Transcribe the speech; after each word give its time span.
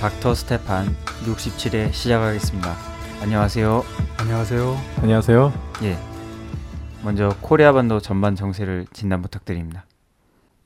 닥터 0.00 0.34
스테판 0.34 0.86
67회 1.26 1.92
시작하겠습니다. 1.92 2.74
안녕하세요. 3.20 3.84
안녕하세요. 4.16 4.76
안녕하세요. 4.96 5.52
예. 5.82 5.98
먼저 7.04 7.36
코리아 7.42 7.74
반도 7.74 8.00
전반 8.00 8.34
정세를 8.34 8.86
진단 8.94 9.20
부탁드립니다. 9.20 9.84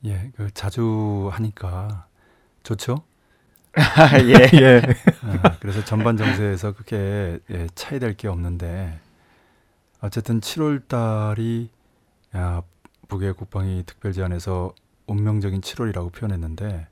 예, 0.05 0.31
그 0.37 0.49
자주 0.53 1.29
하니까 1.33 2.05
좋죠. 2.63 3.03
예. 4.23 4.49
예. 4.57 4.81
아, 5.43 5.57
그래서 5.59 5.83
전반 5.83 6.15
정세에서 6.15 6.71
그렇게 6.71 7.39
예, 7.51 7.67
차이될 7.75 8.15
게 8.15 8.29
없는데 8.29 9.01
어쨌든 9.99 10.39
7월 10.39 10.87
달이 10.87 11.69
야, 12.37 12.61
북의 13.09 13.33
국방위 13.33 13.83
특별 13.85 14.13
제안에서 14.13 14.73
운명적인 15.07 15.59
7월이라고 15.59 16.13
표현했는데 16.13 16.87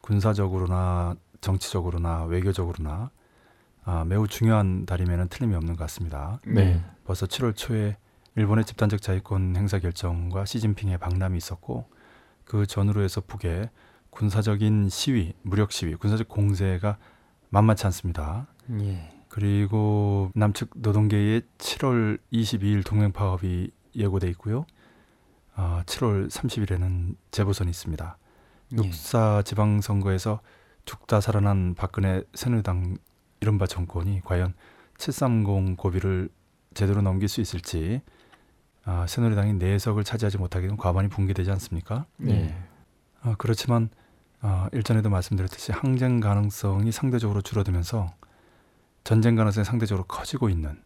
군사적으로나 0.00 1.16
정치적으로나 1.42 2.24
외교적으로나 2.24 3.10
아, 3.84 4.04
매우 4.04 4.26
중요한 4.26 4.86
달이면 4.86 5.28
틀림이 5.28 5.54
없는 5.54 5.74
것 5.76 5.80
같습니다. 5.84 6.40
네. 6.46 6.80
벌써 7.04 7.26
7월 7.26 7.54
초에 7.54 7.98
일본의 8.36 8.64
집단적 8.64 9.02
자위권 9.02 9.56
행사 9.56 9.78
결정과 9.78 10.46
시진핑의 10.46 10.98
방남이 10.98 11.36
있었고 11.36 11.90
그 12.44 12.66
전후로 12.66 13.02
해서 13.02 13.20
북의 13.20 13.68
군사적인 14.10 14.88
시위, 14.88 15.34
무력 15.42 15.72
시위, 15.72 15.94
군사적 15.96 16.28
공세가 16.28 16.96
만만치 17.50 17.86
않습니다. 17.86 18.46
예. 18.80 19.10
그리고 19.28 20.30
남측 20.34 20.70
노동계의 20.76 21.42
7월 21.58 22.18
22일 22.32 22.86
동맹 22.86 23.12
파업이 23.12 23.70
예고돼 23.96 24.28
있고요. 24.30 24.64
아, 25.54 25.82
7월 25.86 26.30
30일에는 26.30 27.16
재보선이 27.30 27.70
있습니다. 27.70 28.18
예. 28.72 28.76
육사 28.76 29.42
지방선거에서 29.44 30.40
죽다 30.84 31.20
살아난 31.20 31.74
박근혜 31.74 32.22
새누리당 32.34 32.96
이른바 33.40 33.66
정권이 33.66 34.20
과연 34.24 34.54
730 34.98 35.76
고비를 35.76 36.28
제대로 36.74 37.02
넘길 37.02 37.28
수 37.28 37.40
있을지 37.40 38.02
아, 38.84 39.06
새누리당이 39.06 39.54
내석을 39.54 40.04
차지하지 40.04 40.38
못하게 40.38 40.66
되면 40.66 40.76
과반이 40.76 41.08
붕괴되지 41.08 41.50
않습니까? 41.52 42.06
예. 42.26 42.54
아, 43.20 43.34
그렇지만 43.38 43.90
아, 44.40 44.68
일전에도 44.72 45.08
말씀드렸듯이 45.08 45.70
항쟁 45.72 46.18
가능성이 46.18 46.90
상대적으로 46.90 47.42
줄어들면서 47.42 48.12
전쟁 49.04 49.36
가능성이 49.36 49.64
상대적으로 49.64 50.04
커지고 50.04 50.48
있는 50.48 50.82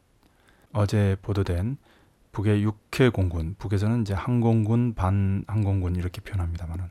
어제 0.72 1.16
보도된 1.22 1.78
북의 2.32 2.62
육해 2.62 3.08
공군, 3.08 3.54
북에서는 3.58 4.02
이제 4.02 4.12
항공군, 4.12 4.94
반 4.94 5.42
항공군 5.46 5.96
이렇게 5.96 6.20
표현합니다만은 6.20 6.90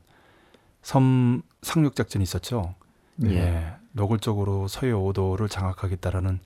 섬 0.82 1.44
상륙 1.62 1.96
작전이 1.96 2.24
있었죠. 2.24 2.74
네. 3.18 3.36
예, 3.36 3.74
노골적으로 3.94 4.68
서해 4.68 4.92
5도를 4.92 5.50
장악하겠다라는 5.50 6.40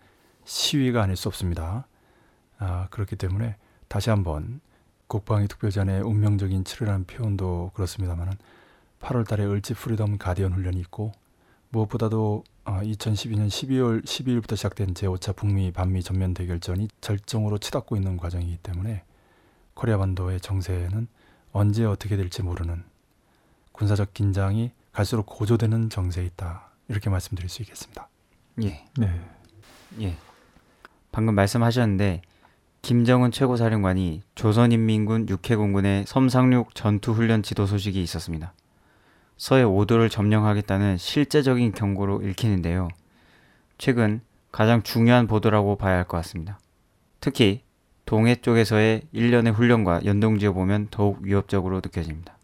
시위가 0.46 1.04
아닐 1.04 1.16
수 1.16 1.28
없습니다. 1.28 1.88
아, 2.60 2.88
그렇기 2.92 3.16
때문에 3.16 3.56
다시 3.88 4.10
한번 4.10 4.62
국방위 5.08 5.48
특별 5.48 5.80
제안의 5.80 6.02
운명적인 6.02 6.64
7회라는 6.64 7.08
표현도 7.08 7.72
그렇습니다만은 7.74 8.34
8월 9.02 9.28
달에 9.28 9.46
을지 9.46 9.74
Freedom 9.74 10.18
Guardian 10.18 10.54
훈련이 10.54 10.80
있고 10.82 11.12
무엇보다도 11.70 12.44
아, 12.66 12.84
2012년 12.84 13.48
12월 13.48 14.04
12일부터 14.04 14.56
시작된 14.56 14.94
제5차 14.94 15.36
북미 15.36 15.72
반미 15.72 16.04
전면 16.04 16.36
대결전이 16.36 16.90
절정으로 17.02 17.58
치닫고 17.58 17.96
있는 17.96 18.18
과정이기 18.18 18.58
때문에 18.58 19.04
코리아 19.74 19.98
반도의 19.98 20.42
정세는 20.42 21.08
언제 21.52 21.86
어떻게 21.86 22.16
될지 22.16 22.44
모르는 22.44 22.84
군사적 23.72 24.14
긴장이 24.14 24.72
갈수록 24.92 25.26
고조되는 25.26 25.90
정세에 25.90 26.26
있다. 26.26 26.69
이렇게 26.90 27.10
말씀드릴 27.10 27.50
수 27.50 27.62
있겠습니다. 27.62 28.10
예. 28.64 28.86
네. 28.98 29.22
예. 30.02 30.16
방금 31.12 31.36
말씀하셨는데 31.36 32.22
김정은 32.82 33.32
최고사령관이 33.32 34.22
조선인민군 34.36 35.28
육해공군의 35.30 36.06
섬상륙 36.08 36.76
전투훈련 36.76 37.44
지도 37.44 37.66
소식이 37.66 38.02
있었습니다. 38.02 38.54
서해 39.38 39.64
5도를 39.64 40.10
점령하겠다는 40.10 40.98
실제적인 40.98 41.72
경고로 41.74 42.22
읽히는데요. 42.22 42.90
최근 43.78 44.22
가장 44.52 44.82
중요한 44.84 45.28
보도라고 45.28 45.78
봐야 45.78 45.98
할 45.98 46.04
것 46.06 46.18
같습니다. 46.18 46.60
특히 47.20 47.62
동해 48.06 48.36
쪽에서의 48.36 49.04
일련의 49.12 49.54
훈련과 49.54 50.02
연동지어 50.06 50.54
보면 50.54 50.88
더욱 50.90 51.20
위협적으로 51.22 51.78
느껴집니다. 51.78 52.38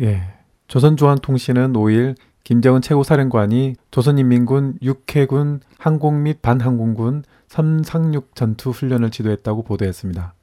예. 0.00 0.34
조선조한통신은 0.68 1.74
5일 1.74 2.16
김정은 2.44 2.82
최고사령관이 2.82 3.76
조선인민군 3.92 4.78
육해군 4.82 5.60
항공 5.78 6.24
및 6.24 6.42
반항공군 6.42 7.22
섬상륙 7.46 8.34
전투 8.34 8.70
훈련을 8.70 9.10
지도했다고 9.10 9.62
보도했습니다. 9.62 10.34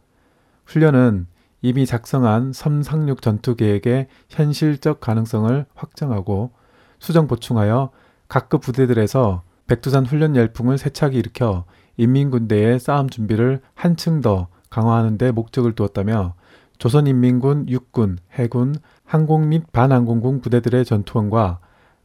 훈련은 0.66 1.28
이미 1.62 1.86
작성한 1.86 2.54
섬상륙 2.54 3.22
전투 3.22 3.56
계획의 3.56 4.08
현실적 4.30 5.02
가능성을 5.02 5.66
확정하고 5.76 6.52
수정 7.00 7.28
보충하여 7.28 7.90
각급 8.30 8.62
부대들에서 8.62 9.44
백두산 9.68 10.06
훈련 10.06 10.38
열풍을 10.38 10.78
세차게 10.78 11.18
일으켜 11.18 11.66
인민군대의 11.98 12.80
싸움 12.80 13.10
준비를 13.10 13.60
한층 13.74 14.22
더 14.22 14.48
강화하는 14.70 15.18
데 15.18 15.32
목적을 15.32 15.74
두었다며 15.74 16.36
조선인민군 16.78 17.68
육군, 17.68 18.20
해군, 18.32 18.76
항공 19.04 19.50
및 19.50 19.70
반항공군 19.74 20.40
부대들의 20.40 20.86
전투원과 20.86 21.60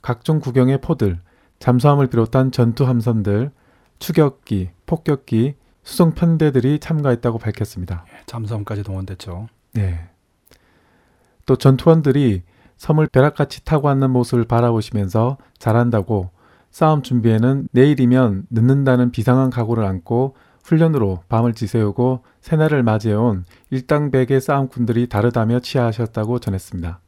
각종 0.04 0.38
구경의 0.38 0.82
포들, 0.82 1.18
잠수함을 1.60 2.08
비롯한 2.08 2.50
전투 2.50 2.84
함선들, 2.84 3.50
추격기, 3.98 4.68
폭격기, 4.84 5.54
수송 5.82 6.10
편대들이 6.10 6.78
참가했다고 6.78 7.38
밝혔습니다. 7.38 8.04
예, 8.12 8.22
잠수함까지 8.26 8.82
동원됐죠. 8.82 9.48
네. 9.72 10.10
또 11.46 11.56
전투원들이 11.56 12.42
섬을 12.76 13.06
벼락같이 13.06 13.64
타고 13.64 13.88
왔는 13.88 14.10
모습을 14.10 14.44
바라보시면서 14.44 15.38
잘한다고 15.56 16.28
싸움 16.70 17.00
준비에는 17.00 17.68
내일이면 17.72 18.48
늦는다는 18.50 19.10
비상한 19.10 19.48
각오를 19.48 19.84
안고 19.84 20.36
훈련으로 20.64 21.22
밤을 21.30 21.54
지새우고 21.54 22.24
새날을 22.42 22.82
맞이해온 22.82 23.46
일당백의 23.70 24.42
싸움꾼들이 24.42 25.08
다르다며 25.08 25.60
치하하셨다고 25.60 26.40
전했습니다. 26.40 27.00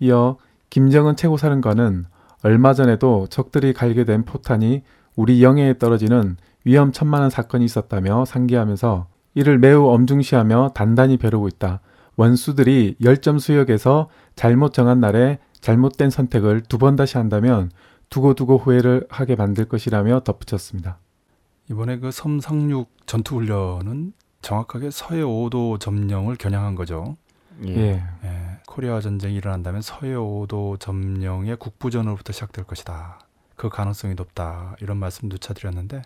이어 0.00 0.36
김정은 0.68 1.16
최고사령관은 1.16 2.04
얼마 2.42 2.74
전에도 2.74 3.26
적들이 3.28 3.72
갈게 3.72 4.04
된 4.04 4.24
포탄이 4.24 4.82
우리 5.16 5.42
영해에 5.42 5.78
떨어지는 5.78 6.36
위험천만한 6.64 7.30
사건이 7.30 7.64
있었다며 7.64 8.24
상기하면서 8.24 9.06
이를 9.34 9.58
매우 9.58 9.88
엄중시하며 9.88 10.72
단단히 10.74 11.16
벼르고 11.16 11.48
있다. 11.48 11.80
원수들이 12.16 12.96
열점 13.02 13.38
수역에서 13.38 14.08
잘못 14.36 14.72
정한 14.72 15.00
날에 15.00 15.38
잘못된 15.60 16.10
선택을 16.10 16.62
두 16.62 16.78
번 16.78 16.96
다시 16.96 17.16
한다면 17.16 17.70
두고두고 18.10 18.58
후회를 18.58 19.06
하게 19.08 19.36
만들 19.36 19.66
것이라며 19.66 20.20
덧붙였습니다. 20.20 20.98
이번에 21.70 21.98
그 21.98 22.10
섬상륙 22.10 22.90
전투 23.06 23.36
훈련은 23.36 24.12
정확하게 24.42 24.90
서해 24.90 25.20
5도 25.22 25.78
점령을 25.80 26.36
겨냥한 26.36 26.74
거죠. 26.74 27.16
예. 27.66 28.02
예, 28.24 28.57
코리아 28.68 29.00
전쟁이 29.00 29.34
일어난다면 29.36 29.80
서해 29.80 30.12
5도 30.12 30.78
점령의 30.78 31.56
국부전으로부터 31.56 32.34
시작될 32.34 32.64
것이다. 32.66 33.18
그 33.56 33.70
가능성이 33.70 34.14
높다. 34.14 34.76
이런 34.82 34.98
말씀 34.98 35.30
누차 35.30 35.54
드렸는데 35.54 36.02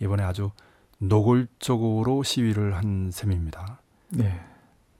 이번에 0.00 0.24
아주 0.24 0.50
노골적으로 0.98 2.24
시위를 2.24 2.74
한 2.74 3.10
셈입니다. 3.12 3.80
네. 4.08 4.40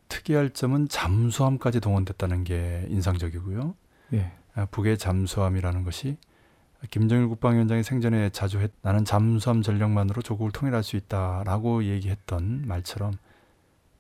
특이할 0.09 0.51
점은 0.51 0.89
잠수함까지 0.89 1.81
동원됐다는 1.81 2.45
게 2.45 2.87
인상적이고요. 2.89 3.75
예. 4.15 4.33
아, 4.55 4.67
북의 4.67 4.97
잠수함이라는 4.97 5.83
것이 5.83 6.17
김정일 6.91 7.27
국방위원장이 7.27 7.83
생전에 7.83 8.31
자주 8.31 8.61
했, 8.61 8.71
나는 8.83 9.05
잠수함 9.05 9.61
전력만으로 9.61 10.23
조국을 10.23 10.53
통일할 10.53 10.85
수 10.85 10.95
있다라고 10.97 11.83
얘기했던 11.83 12.63
말처럼 12.65 13.15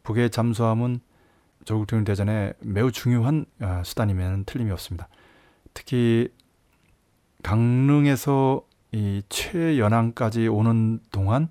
북의 0.04 0.30
잠수함은 0.30 1.00
조국 1.66 1.88
통일 1.88 2.04
대전에 2.04 2.52
매우 2.60 2.92
중요한 2.92 3.44
아, 3.60 3.82
수단이면 3.84 4.44
틀림이 4.44 4.70
없습니다. 4.70 5.08
특히 5.74 6.32
강릉에서 7.42 8.62
이 8.92 9.22
최연항까지 9.28 10.46
오는 10.46 11.00
동안 11.10 11.48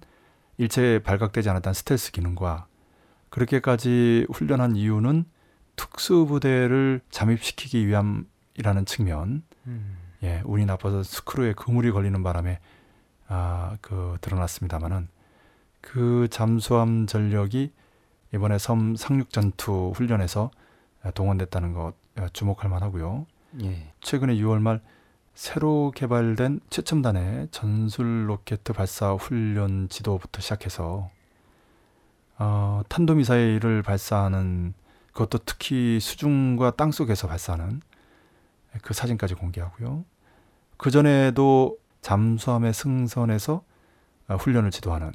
일체 0.57 0.99
발각되지 1.03 1.49
않았던 1.49 1.73
스텔스 1.73 2.13
기능과 2.13 2.67
그렇게까지 3.29 4.25
훈련한 4.31 4.77
이유는 4.77 5.25
특수부대를 5.75 7.01
잠입시키기 7.09 7.85
위함이라는 7.85 8.85
측면, 8.85 9.43
음. 9.67 9.97
예, 10.23 10.41
운이 10.45 10.65
나빠서 10.65 11.03
스크루에 11.03 11.51
그물이 11.51 11.91
걸리는 11.91 12.23
바람에 12.23 12.59
아, 13.27 13.75
그 13.81 14.17
드러났습니다만은 14.21 15.09
그 15.81 16.29
잠수함 16.31 17.05
전력이 17.05 17.73
이번에 18.35 18.57
섬 18.57 18.95
상륙 18.95 19.29
전투 19.31 19.93
훈련에서 19.95 20.51
동원됐다는 21.13 21.73
것 21.73 21.93
주목할 22.33 22.69
만하고요. 22.69 23.25
예. 23.63 23.91
최근에 24.01 24.35
6월 24.35 24.59
말 24.59 24.81
새로 25.33 25.91
개발된 25.95 26.59
최첨단의 26.69 27.47
전술 27.51 28.29
로켓 28.29 28.63
발사 28.63 29.13
훈련 29.13 29.87
지도부터 29.89 30.41
시작해서 30.41 31.09
어, 32.37 32.81
탄도미사일을 32.89 33.81
발사하는 33.81 34.73
그것도 35.13 35.39
특히 35.45 35.99
수중과 36.01 36.71
땅 36.71 36.91
속에서 36.91 37.27
발사하는 37.27 37.81
그 38.81 38.93
사진까지 38.93 39.35
공개하고요. 39.35 40.03
그 40.75 40.91
전에도 40.91 41.77
잠수함의 42.01 42.73
승선에서 42.73 43.63
어, 44.27 44.35
훈련을 44.35 44.71
지도하는 44.71 45.13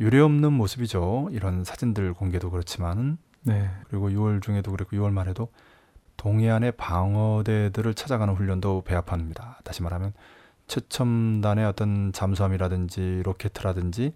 유례없는 0.00 0.52
모습이죠. 0.54 1.28
이런 1.30 1.62
사진들 1.62 2.14
공개도 2.14 2.50
그렇지만은 2.50 3.18
네. 3.42 3.70
그리고 3.88 4.08
6월 4.10 4.42
중에도 4.42 4.70
그랬고 4.70 4.96
6월 4.96 5.12
말에도 5.12 5.48
동해안의 6.16 6.72
방어대들을 6.72 7.94
찾아가는 7.94 8.34
훈련도 8.34 8.82
배합합니다. 8.82 9.60
다시 9.64 9.82
말하면 9.82 10.12
최첨단의 10.66 11.66
어떤 11.66 12.12
잠수함이라든지 12.12 13.22
로켓이라든지 13.24 14.14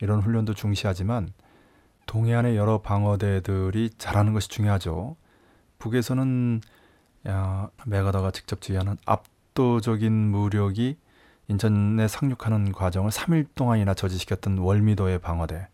이런 0.00 0.20
훈련도 0.20 0.54
중시하지만 0.54 1.32
동해안의 2.06 2.56
여러 2.56 2.80
방어대들이 2.80 3.90
잘하는 3.98 4.32
것이 4.32 4.48
중요하죠. 4.48 5.16
북에서는 5.78 6.60
야, 7.28 7.70
메가다가 7.86 8.30
직접 8.30 8.60
지휘하는 8.60 8.96
압도적인 9.04 10.12
무력이 10.12 10.96
인천에 11.50 12.06
상륙하는 12.06 12.70
과정을 12.72 13.10
3일 13.10 13.48
동안이나 13.56 13.92
저지시켰던 13.94 14.58
월미도의 14.58 15.18
방어대 15.18 15.66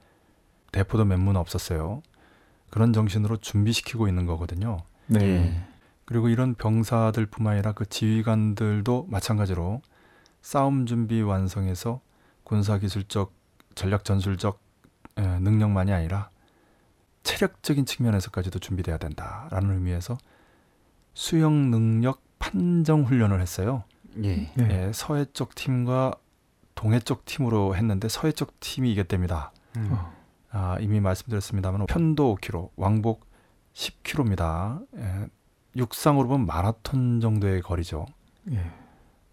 대포도 0.73 1.05
몇 1.05 1.19
문 1.21 1.37
없었어요. 1.37 2.03
그런 2.71 2.93
정신으로 2.93 3.37
준비시키고 3.37 4.09
있는 4.09 4.27
거거든요. 4.27 4.79
네. 5.07 5.21
예. 5.23 5.65
그리고 6.07 6.29
이런 6.29 6.55
병사들뿐만 6.55 7.55
아니라 7.55 7.73
그 7.73 7.87
지휘관들도 7.87 9.07
마찬가지로 9.11 9.83
싸움 10.41 10.87
준비 10.87 11.21
완성에서 11.21 12.01
군사 12.43 12.79
기술적 12.79 13.33
전략 13.75 14.05
전술적 14.05 14.61
에, 15.19 15.23
능력만이 15.41 15.93
아니라 15.93 16.31
체력적인 17.23 17.85
측면에서까지도 17.87 18.61
준비돼야 18.61 18.99
된다라는 18.99 19.73
의미에서 19.75 20.17
수영 21.15 21.71
능력 21.71 22.23
판정 22.39 23.03
훈련을 23.05 23.41
했어요. 23.41 23.85
예. 24.25 24.51
네. 24.55 24.87
예, 24.89 24.93
서해 24.93 25.25
쪽 25.33 25.55
팀과 25.55 26.15
동해 26.75 27.01
쪽 27.01 27.25
팀으로 27.25 27.75
했는데 27.75 28.09
서해 28.09 28.33
쪽 28.33 28.59
팀이 28.61 28.93
이겼답니다. 28.93 29.53
음. 29.77 29.89
어. 29.93 30.13
아, 30.51 30.77
이미 30.81 31.01
말씀드렸습니다만 31.01 31.87
편도 31.87 32.37
5km, 32.37 32.71
왕복 32.77 33.27
10km입니다. 33.75 34.87
예, 34.97 35.27
육상으로 35.77 36.29
보면 36.29 36.47
마라톤 36.47 37.21
정도의 37.21 37.63
거리죠. 37.63 38.07
예. 38.51 38.71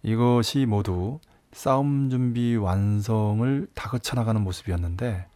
이것이 0.01 0.65
모두 0.65 1.19
싸움 1.53 2.09
준비 2.09 2.55
완성을 2.55 3.67
다 3.73 3.89
거쳐나가는 3.89 4.41
모습이었는데 4.41 5.27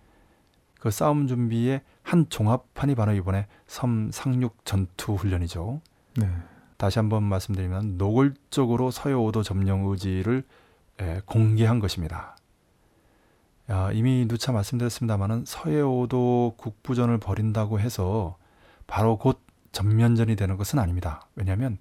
그 0.80 0.92
싸움 0.92 1.28
준비의 1.28 1.82
한 2.04 2.30
종합판이 2.30 2.96
바로 2.96 3.14
이번에 3.14 3.48
섬 3.68 4.12
상륙 4.12 4.66
전투 4.66 5.14
훈련이죠. 5.14 5.82
네. 6.18 6.30
다시 6.78 7.00
한번 7.00 7.24
말씀드리면 7.24 7.98
노골적으로 7.98 8.92
서해 8.92 9.16
5도 9.16 9.44
점령 9.44 9.86
의지를 9.86 10.44
에, 11.00 11.22
공개한 11.26 11.80
것입니다. 11.80 12.36
야, 13.70 13.92
이미 13.92 14.26
누차 14.28 14.52
말씀드렸습니다만은 14.52 15.44
서해 15.46 15.82
5도 15.82 16.56
국부전을 16.58 17.18
벌인다고 17.18 17.80
해서 17.80 18.38
바로 18.86 19.18
곧 19.18 19.42
전면전이 19.72 20.36
되는 20.36 20.56
것은 20.58 20.80
아닙니다. 20.80 21.28
왜냐하면 21.36 21.78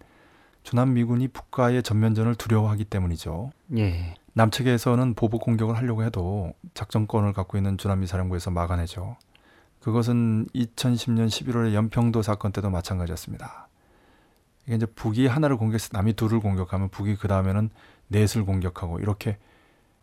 주남 0.65 0.95
미군이 0.95 1.29
북과의 1.29 1.83
전면전을 1.85 2.35
두려워하기 2.35 2.87
때문이죠. 2.87 3.53
예. 3.77 4.15
남측에서는 4.33 5.15
보복 5.15 5.43
공격을 5.43 5.77
하려고 5.77 6.03
해도 6.03 6.53
작전권을 6.75 7.33
갖고 7.33 7.57
있는 7.57 7.79
주남미 7.79 8.07
사령부에서 8.07 8.51
막아내죠. 8.51 9.17
그것은 9.81 10.47
2010년 10.55 11.29
11월의 11.29 11.73
연평도 11.73 12.23
사건 12.23 12.51
때도 12.51 12.71
마찬가지였습니다. 12.71 13.66
이게 14.67 14.77
이제 14.77 14.87
북이 14.87 15.27
하나를 15.27 15.57
공격해서 15.57 15.91
남이 15.93 16.15
둘을 16.15 16.41
공격하면 16.41 16.89
북이 16.89 17.17
그 17.17 17.29
다음에는 17.29 17.71
넷을 18.09 18.45
공격하고 18.45 18.99
이렇게 19.01 19.39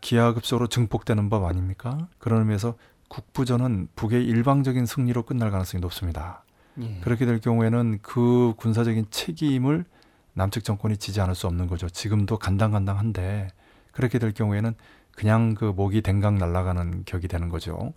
기하급수로 0.01 0.67
증폭되는 0.67 1.29
법 1.29 1.45
아닙니까? 1.45 2.07
그런 2.17 2.41
의미에서 2.41 2.75
국부전은 3.07 3.89
북의 3.95 4.25
일방적인 4.25 4.85
승리로 4.85 5.23
끝날 5.23 5.51
가능성이 5.51 5.81
높습니다. 5.81 6.43
예. 6.81 6.99
그렇게 7.01 7.25
될 7.25 7.39
경우에는 7.39 7.99
그 8.01 8.53
군사적인 8.57 9.05
책임을 9.11 9.85
남측 10.33 10.63
정권이 10.63 10.97
지지 10.97 11.21
않을 11.21 11.35
수 11.35 11.47
없는 11.47 11.67
거죠. 11.67 11.87
지금도 11.87 12.37
간당간당한데 12.37 13.49
그렇게 13.91 14.17
될 14.17 14.33
경우에는 14.33 14.73
그냥 15.15 15.53
그 15.53 15.65
목이 15.65 16.01
댕강 16.01 16.39
날아가는 16.39 17.03
격이 17.05 17.27
되는 17.27 17.49
거죠. 17.49 17.93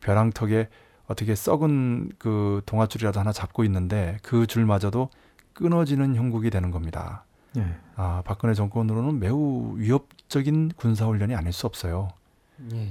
벼랑턱에 0.00 0.68
어떻게 1.08 1.34
썩은 1.34 2.12
그 2.18 2.62
동아줄이라도 2.66 3.18
하나 3.18 3.32
잡고 3.32 3.64
있는데 3.64 4.18
그 4.22 4.46
줄마저도 4.46 5.10
끊어지는 5.60 6.16
형국이 6.16 6.50
되는 6.50 6.70
겁니다. 6.70 7.24
예. 7.56 7.76
아, 7.94 8.22
박근혜 8.24 8.54
정권으로는 8.54 9.20
매우 9.20 9.74
위협적인 9.76 10.72
군사 10.76 11.06
훈련이 11.06 11.34
아닐 11.34 11.52
수 11.52 11.66
없어요. 11.66 12.08
예. 12.72 12.84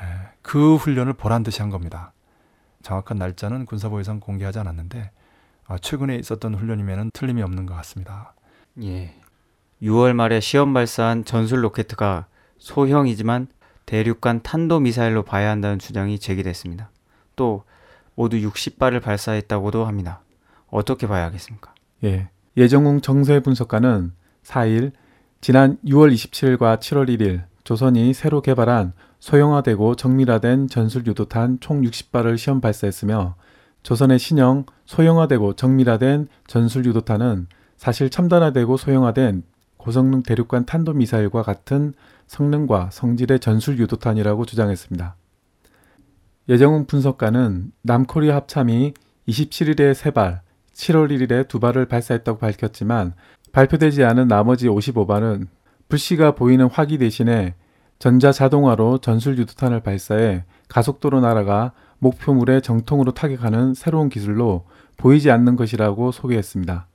예, 0.00 0.04
그 0.42 0.76
훈련을 0.76 1.12
보란 1.12 1.42
듯이 1.42 1.60
한 1.60 1.70
겁니다. 1.70 2.12
정확한 2.82 3.18
날짜는 3.18 3.66
군사보위상 3.66 4.20
공개하지 4.20 4.58
않았는데 4.60 5.10
아, 5.66 5.78
최근에 5.78 6.16
있었던 6.16 6.54
훈련이면 6.54 7.10
틀림이 7.12 7.42
없는 7.42 7.66
것 7.66 7.74
같습니다. 7.76 8.34
예. 8.82 9.14
6월 9.82 10.14
말에 10.14 10.40
시험 10.40 10.72
발사한 10.72 11.24
전술 11.24 11.62
로켓가 11.64 12.26
소형이지만 12.58 13.48
대륙간 13.86 14.42
탄도 14.42 14.80
미사일로 14.80 15.24
봐야 15.24 15.50
한다는 15.50 15.78
주장이 15.78 16.18
제기됐습니다. 16.18 16.90
또 17.36 17.64
모두 18.14 18.36
60발을 18.38 19.02
발사했다고도 19.02 19.84
합니다. 19.84 20.22
어떻게 20.68 21.06
봐야 21.06 21.24
하겠습니까? 21.26 21.74
예. 22.04 22.28
예정웅 22.56 23.00
정세 23.00 23.40
분석가는 23.40 24.12
4일 24.44 24.92
지난 25.40 25.78
6월 25.84 26.12
27일과 26.12 26.78
7월 26.78 27.08
1일 27.08 27.44
조선이 27.64 28.12
새로 28.14 28.40
개발한 28.40 28.92
소형화되고 29.20 29.94
정밀화된 29.94 30.68
전술 30.68 31.06
유도탄 31.06 31.58
총 31.60 31.82
60발을 31.82 32.38
시험 32.38 32.60
발사했으며 32.60 33.36
조선의 33.82 34.18
신형 34.18 34.66
소형화되고 34.86 35.54
정밀화된 35.54 36.28
전술 36.46 36.84
유도탄은 36.86 37.46
사실 37.76 38.10
첨단화되고 38.10 38.76
소형화된 38.76 39.42
고성능 39.76 40.22
대륙간 40.22 40.66
탄도미사일과 40.66 41.42
같은 41.42 41.94
성능과 42.26 42.90
성질의 42.92 43.40
전술 43.40 43.78
유도탄이라고 43.78 44.44
주장했습니다. 44.44 45.16
예정웅 46.48 46.86
분석가는 46.86 47.72
남코리아 47.82 48.36
합참이 48.36 48.94
27일에 49.28 49.94
3발, 49.94 50.40
7월 50.78 51.10
1일에 51.10 51.48
2발을 51.48 51.88
발사했다고 51.88 52.38
밝혔지만 52.38 53.14
발표되지 53.52 54.04
않은 54.04 54.28
나머지 54.28 54.68
55발은 54.68 55.48
불씨가 55.88 56.32
보이는 56.36 56.66
화기 56.66 56.98
대신에 56.98 57.54
전자 57.98 58.30
자동화로 58.30 58.98
전술 58.98 59.38
유도탄을 59.38 59.80
발사해 59.80 60.44
가속도로 60.68 61.20
날아가 61.20 61.72
목표물에 61.98 62.60
정통으로 62.60 63.12
타격하는 63.12 63.74
새로운 63.74 64.08
기술로 64.08 64.66
보이지 64.96 65.30
않는 65.32 65.56
것이라고 65.56 66.12
소개했습니다. 66.12 66.86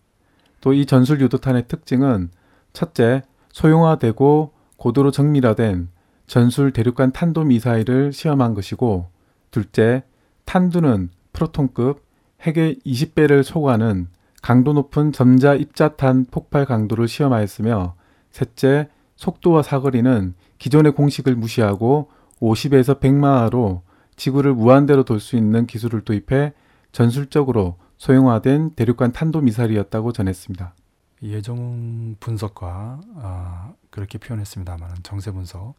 또 0.61 0.73
이 0.73 0.85
전술 0.85 1.19
유도탄의 1.19 1.67
특징은 1.67 2.29
첫째, 2.71 3.21
소형화되고 3.51 4.53
고도로 4.77 5.11
정밀화된 5.11 5.89
전술 6.25 6.71
대륙간 6.71 7.11
탄도 7.11 7.43
미사일을 7.43 8.13
시험한 8.13 8.53
것이고 8.53 9.09
둘째, 9.51 10.03
탄두는 10.45 11.09
프로톤급 11.33 12.01
핵의 12.43 12.79
20배를 12.85 13.43
초과하는 13.43 14.07
강도 14.41 14.73
높은 14.73 15.11
점자 15.11 15.55
입자탄 15.55 16.25
폭발 16.29 16.65
강도를 16.65 17.07
시험하였으며 17.07 17.95
셋째, 18.31 18.89
속도와 19.15 19.63
사거리는 19.63 20.33
기존의 20.57 20.93
공식을 20.93 21.35
무시하고 21.35 22.09
50에서 22.41 22.99
100마하로 22.99 23.81
지구를 24.15 24.53
무한대로 24.53 25.03
돌 25.03 25.19
수 25.19 25.37
있는 25.37 25.65
기술을 25.65 26.01
도입해 26.01 26.53
전술적으로 26.91 27.77
소형화된 27.97 28.71
대륙간 28.75 29.13
탄도 29.13 29.41
미사일이었다고 29.41 30.11
전했습니다. 30.11 30.75
예정웅 31.21 32.17
분석과 32.19 32.99
아, 33.15 33.73
그렇게 33.89 34.17
표현했습니다만 34.17 34.97
정세 35.03 35.31
분석, 35.31 35.75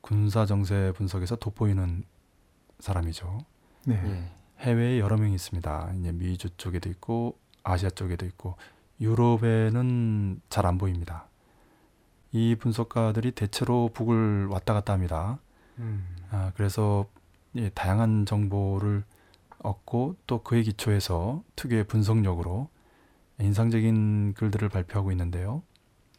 군사 0.00 0.46
정세 0.46 0.92
분석에서 0.96 1.36
돋보이는 1.36 2.02
사람이죠. 2.80 3.38
네. 3.86 4.02
예. 4.04 4.43
해외에 4.64 4.98
여러 4.98 5.16
명이 5.16 5.34
있습니다. 5.34 5.92
이제 6.00 6.12
미주 6.12 6.56
쪽에도 6.56 6.88
있고 6.88 7.38
아시아 7.62 7.90
쪽에도 7.90 8.24
있고 8.26 8.56
유럽에는 9.00 10.40
잘 10.48 10.64
안 10.66 10.78
보입니다. 10.78 11.26
이 12.32 12.56
분석가들이 12.56 13.32
대체로 13.32 13.90
북을 13.92 14.46
왔다 14.46 14.72
갔다 14.72 14.92
합니다. 14.94 15.38
음. 15.78 16.04
아, 16.30 16.52
그래서 16.56 17.06
예, 17.56 17.68
다양한 17.70 18.26
정보를 18.26 19.04
얻고 19.58 20.16
또 20.26 20.42
그에 20.42 20.62
기초해서 20.62 21.42
특유의 21.56 21.84
분석력으로 21.84 22.68
인상적인 23.40 24.34
글들을 24.34 24.68
발표하고 24.68 25.12
있는데요. 25.12 25.62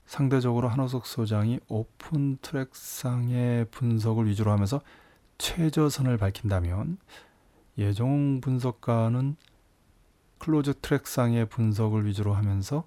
상대적으로 0.05 0.69
한호석 0.69 1.07
소장이 1.07 1.59
open 1.67 2.38
track상의 2.41 3.65
분석을 3.71 4.27
위주로 4.27 4.51
하면서 4.51 4.81
최저선을 5.39 6.17
밝힌다면 6.17 6.97
예정웅 7.77 8.41
분석가는 8.41 9.36
close 10.38 10.75
track상의 10.81 11.47
분석을 11.48 12.05
위주로 12.05 12.34
하면서 12.34 12.86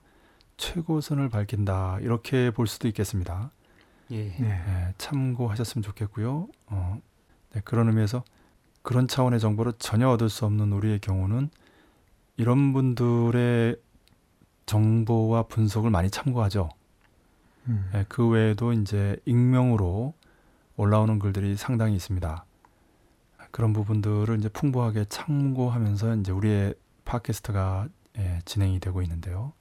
최고선을 0.56 1.28
밝힌다 1.28 1.98
이렇게 2.00 2.50
볼 2.50 2.66
수도 2.66 2.88
있겠습니다. 2.88 3.50
예. 4.10 4.24
네. 4.24 4.38
네, 4.38 4.94
참고하셨으면 4.98 5.82
좋겠고요. 5.82 6.48
어, 6.66 7.00
네, 7.52 7.60
그런 7.64 7.88
의미에서 7.88 8.24
그런 8.82 9.06
차원의 9.06 9.40
정보를 9.40 9.74
전혀 9.78 10.08
얻을 10.08 10.28
수 10.28 10.46
없는 10.46 10.72
우리의 10.72 11.00
경우는 11.00 11.50
이런 12.36 12.72
분들의 12.72 13.76
정보와 14.66 15.44
분석을 15.44 15.90
많이 15.90 16.10
참고하죠. 16.10 16.70
음. 17.68 17.90
네, 17.92 18.04
그 18.08 18.26
외에도 18.26 18.72
이제 18.72 19.16
익명으로 19.26 20.14
올라오는 20.76 21.18
글들이 21.18 21.56
상당히 21.56 21.96
있습니다. 21.96 22.44
그런 23.50 23.72
부분들을 23.72 24.38
이제 24.38 24.48
풍부하게 24.48 25.06
참고하면서 25.08 26.16
이제 26.16 26.32
우리의 26.32 26.74
팟캐스트가 27.04 27.88
예, 28.18 28.40
진행이 28.44 28.80
되고 28.80 29.02
있는데요. 29.02 29.52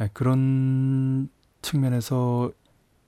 예, 0.00 0.08
그런 0.12 1.28
측면에서 1.62 2.52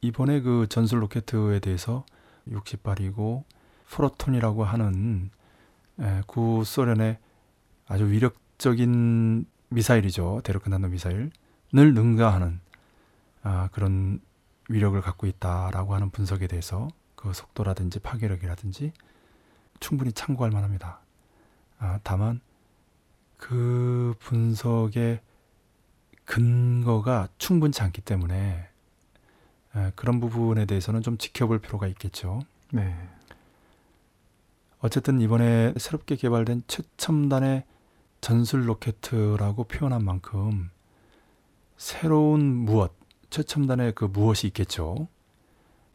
이번에 0.01 0.41
그 0.41 0.67
전술 0.69 1.03
로켓에 1.03 1.61
대해서 1.61 2.05
60발이고 2.49 3.45
프로톤이라고 3.89 4.65
하는 4.65 5.31
예, 6.01 6.23
구소련의 6.27 7.19
아주 7.87 8.11
위력적인 8.11 9.47
미사일이죠. 9.69 10.41
대륙간 10.45 10.71
단도 10.71 10.89
미사일을 10.89 11.31
능가하는 11.73 12.61
아, 13.43 13.69
그런 13.73 14.21
위력을 14.69 15.01
갖고 15.01 15.27
있다라고 15.27 15.95
하는 15.95 16.11
분석에 16.11 16.47
대해서 16.47 16.89
그 17.15 17.33
속도라든지 17.33 18.01
파괴력이라든지 18.01 18.93
충분히 19.81 20.13
참고할 20.13 20.51
만합니다. 20.51 21.01
아, 21.79 21.99
다만 22.03 22.41
그 23.37 24.15
분석의 24.21 25.21
근거가 26.25 27.29
충분치 27.39 27.83
않기 27.83 28.01
때문에 28.03 28.69
에, 29.77 29.93
그런 29.95 30.21
부분에 30.21 30.65
대해서는 30.67 31.03
좀 31.03 31.19
지켜볼 31.19 31.61
필요가 31.61 31.87
있겠죠. 31.87 32.41
네. 32.73 32.97
어쨌든 34.81 35.21
이번에 35.21 35.73
새롭게 35.77 36.17
개발된 36.17 36.65
최첨단의 36.67 37.65
전술 38.21 38.69
로켓이라고 38.69 39.65
표현한 39.65 40.05
만큼 40.05 40.71
새로운 41.77 42.41
무엇, 42.41 42.93
최첨단의 43.31 43.93
그 43.95 44.05
무엇이 44.05 44.47
있겠죠. 44.49 45.09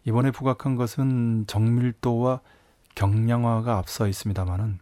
이번에 0.06 0.32
부각한 0.32 0.76
것은 0.76 1.46
정밀도와 1.48 2.42
경량화가 2.96 3.78
앞서 3.78 4.08
있습니다만은 4.08 4.80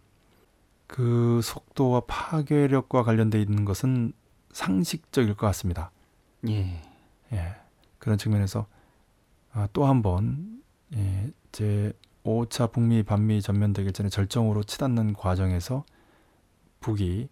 그 0.88 1.42
속도와 1.44 2.02
파괴력과 2.08 3.04
관련돼 3.04 3.40
있는 3.42 3.66
것은 3.66 4.14
상식적일 4.52 5.36
것 5.36 5.46
같습니다. 5.48 5.92
예. 6.48 6.82
예, 7.32 7.56
그런 8.00 8.18
측면에서 8.18 8.66
아, 9.52 9.68
또 9.74 9.86
한번 9.86 10.62
예, 10.96 11.32
제 11.52 11.94
5차 12.24 12.72
북미 12.72 13.04
반미 13.04 13.42
전면 13.42 13.74
대결전의 13.74 14.10
절정으로 14.10 14.64
치닫는 14.64 15.14
과정에서 15.14 15.86
북이 16.80 17.30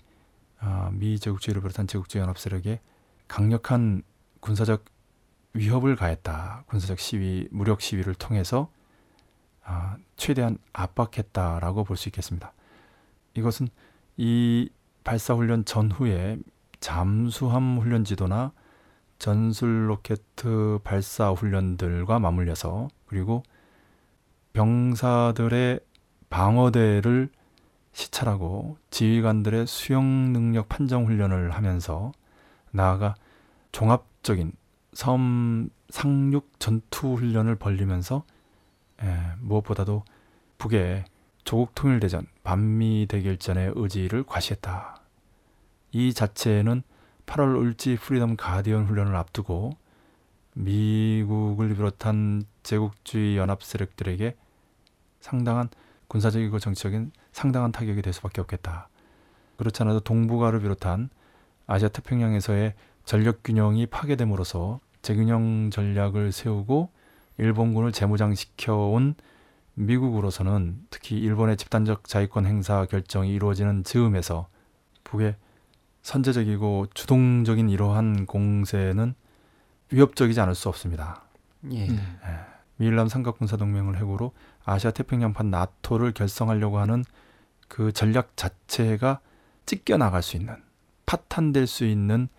아, 0.60 0.90
미 0.94 1.20
제국주의를 1.20 1.62
비롯한 1.62 1.88
제국주의 1.88 2.22
연합 2.22 2.38
세력에 2.38 2.80
강력한 3.28 4.04
군사적 4.40 4.86
위협을 5.54 5.96
가했다. 5.96 6.66
군사적 6.68 7.00
시위, 7.00 7.48
무력 7.52 7.82
시위를 7.82 8.16
통해서 8.16 8.70
아, 8.70 8.77
최대한 10.16 10.58
압박했다라고 10.74 11.84
볼 11.84 11.98
수 11.98 12.10
있겠습니다. 12.10 12.54
이것은 13.34 13.68
이 14.18 14.70
발사 15.04 15.34
훈련 15.34 15.66
전후에 15.66 16.38
잠수함 16.80 17.78
훈련 17.78 18.04
지도나 18.04 18.52
전술 19.20 19.90
로켓 19.90 20.22
발사 20.84 21.32
훈련들과 21.32 22.20
맞물려서 22.20 22.88
그리고 23.08 23.44
병사들의 24.54 25.80
방어대를 26.30 27.30
시찰하고 27.94 28.78
지휘관들의 28.92 29.66
수영 29.66 30.32
능력 30.34 30.70
판정 30.70 31.06
훈련을 31.06 31.52
하면서 31.52 32.12
나아가 32.72 33.16
종합적인 33.72 34.52
섬 34.94 35.70
상륙 35.90 36.60
전투 36.60 37.14
훈련을 37.16 37.56
벌리면서 37.56 38.24
에, 39.02 39.06
무엇보다도 39.40 40.04
북의 40.58 41.06
조국 41.44 41.76
통일대전 41.76 42.28
반미 42.44 43.08
대결전의 43.10 43.74
의지를 43.76 44.24
과시했다. 44.24 45.02
이 45.92 46.14
자체는 46.14 46.84
8월 47.26 47.58
을지 47.58 47.98
Freedom 47.98 48.36
Guardian 48.36 48.86
훈련을 48.86 49.16
앞두고 49.16 49.72
미국을 50.56 51.76
비롯한 51.76 52.44
제국주의 52.64 53.38
연합 53.38 53.64
세력들에게 53.64 54.36
상당한 55.20 55.70
군사적이고 56.08 56.60
정치적인 56.60 57.12
상당한 57.32 57.72
타격이 57.72 58.02
될 58.02 58.14
수밖에 58.14 58.42
없겠다. 58.42 58.90
그렇지 59.58 59.84
않아도 59.84 60.00
동북아를 60.00 60.62
비롯한 60.62 61.10
아시아 61.66 61.90
태평양에서의 61.90 62.74
전력 63.06 63.44
균형이 63.44 63.86
파괴됨으로써 63.88 64.80
재균형 65.02 65.70
전략을 65.70 66.32
세우고 66.32 66.90
일본군을 67.38 67.92
재무장시켜 67.92 68.76
온 68.76 69.16
미국으로서는 69.76 70.86
특히 70.90 71.18
일본의 71.18 71.58
집단적 71.58 72.08
자위권 72.08 72.46
행사 72.46 72.86
결정이 72.86 73.32
이루어지는 73.34 73.84
즈음에서 73.84 74.48
북의 75.04 75.36
선제적이고 76.02 76.88
주동적인 76.94 77.70
이러한 77.70 78.26
공세는 78.26 79.14
위협적이지 79.92 80.40
않을 80.42 80.56
수 80.56 80.70
없습니다. 80.70 81.24
예. 81.72 81.88
음. 81.88 82.20
미일남 82.78 83.08
삼각군사동맹을 83.08 83.98
해고로 83.98 84.32
아시아 84.64 84.92
태평양판 84.92 85.50
나토를 85.50 86.14
결성하려고 86.14 86.80
하는 86.80 87.04
그 87.68 87.92
전략 87.92 88.38
자체가 88.38 89.20
찢겨 89.66 89.98
나갈 89.98 90.22
수 90.24 90.38
있는 90.38 90.56
파탄될 91.06 91.68
수 91.68 91.86
있는 91.86 92.30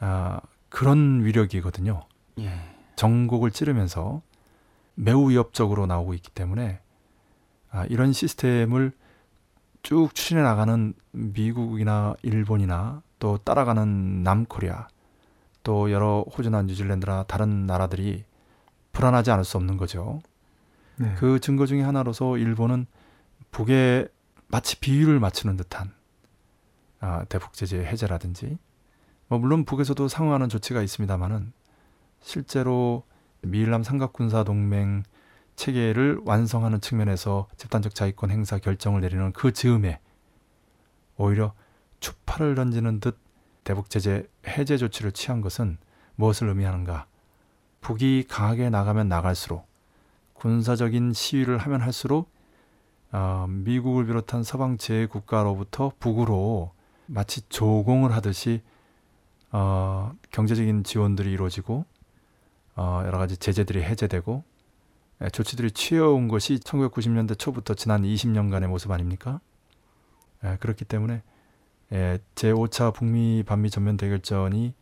아, 0.00 0.40
그런 0.68 1.24
위력이거든요. 1.24 2.02
예. 2.40 2.77
전곡을 2.98 3.52
찌르면서 3.52 4.22
매우 4.96 5.30
위협적으로 5.30 5.86
나오고 5.86 6.14
있기 6.14 6.32
때문에 6.32 6.80
아, 7.70 7.84
이런 7.84 8.12
시스템을 8.12 8.90
쭉 9.82 10.12
추진해 10.14 10.42
나가는 10.42 10.92
미국이나 11.12 12.16
일본이나 12.22 13.02
또 13.20 13.38
따라가는 13.38 14.24
남코리아 14.24 14.88
또 15.62 15.92
여러 15.92 16.24
호주나 16.36 16.62
뉴질랜드나 16.62 17.22
다른 17.28 17.66
나라들이 17.66 18.24
불안하지 18.92 19.30
않을 19.30 19.44
수 19.44 19.56
없는 19.58 19.76
거죠. 19.76 20.20
네. 20.96 21.14
그 21.18 21.38
증거 21.38 21.66
중에 21.66 21.82
하나로서 21.82 22.36
일본은 22.36 22.86
북에 23.52 24.08
마치 24.48 24.80
비유를 24.80 25.20
맞추는 25.20 25.56
듯한 25.56 25.92
아, 26.98 27.24
대북 27.28 27.52
제재 27.52 27.78
해제라든지 27.78 28.58
뭐 29.28 29.38
물론 29.38 29.64
북에서도 29.64 30.08
상응하는 30.08 30.48
조치가 30.48 30.82
있습니다만은 30.82 31.52
실제로 32.20 33.04
미일남 33.42 33.82
삼각군사 33.82 34.44
동맹 34.44 35.02
체계를 35.56 36.20
완성하는 36.24 36.80
측면에서 36.80 37.48
집단적 37.56 37.94
자위권 37.94 38.30
행사 38.30 38.58
결정을 38.58 39.00
내리는 39.00 39.32
그 39.32 39.52
즈음에 39.52 40.00
오히려 41.16 41.52
추파를 42.00 42.54
던지는 42.54 43.00
듯 43.00 43.18
대북 43.64 43.90
제재 43.90 44.26
해제 44.46 44.76
조치를 44.76 45.12
취한 45.12 45.40
것은 45.40 45.78
무엇을 46.14 46.48
의미하는가? 46.48 47.06
북이 47.80 48.24
강하게 48.28 48.70
나가면 48.70 49.08
나갈수록 49.08 49.66
군사적인 50.34 51.12
시위를 51.12 51.58
하면 51.58 51.80
할수록 51.80 52.30
어, 53.10 53.46
미국을 53.48 54.06
비롯한 54.06 54.42
서방 54.42 54.78
제국가로부터 54.78 55.92
북으로 55.98 56.72
마치 57.06 57.40
조공을 57.48 58.12
하듯이 58.12 58.62
어, 59.50 60.12
경제적인 60.30 60.84
지원들이 60.84 61.32
이루어지고 61.32 61.84
어, 62.78 63.02
여러 63.04 63.18
가지 63.18 63.36
제재들이 63.36 63.82
해제되고 63.82 64.44
예, 65.24 65.30
조치들이 65.30 65.72
취해온 65.72 66.28
것이 66.28 66.60
1990년대 66.60 67.36
초부터 67.36 67.74
지난 67.74 68.02
20년간의 68.02 68.68
모습 68.68 68.92
아닙니까? 68.92 69.40
예, 70.44 70.56
그렇기 70.60 70.84
때문에 70.84 71.22
예, 71.92 72.20
제5차 72.36 72.94
북미 72.94 73.42
반미 73.44 73.70
전면 73.70 73.96
대결전이 73.96 74.74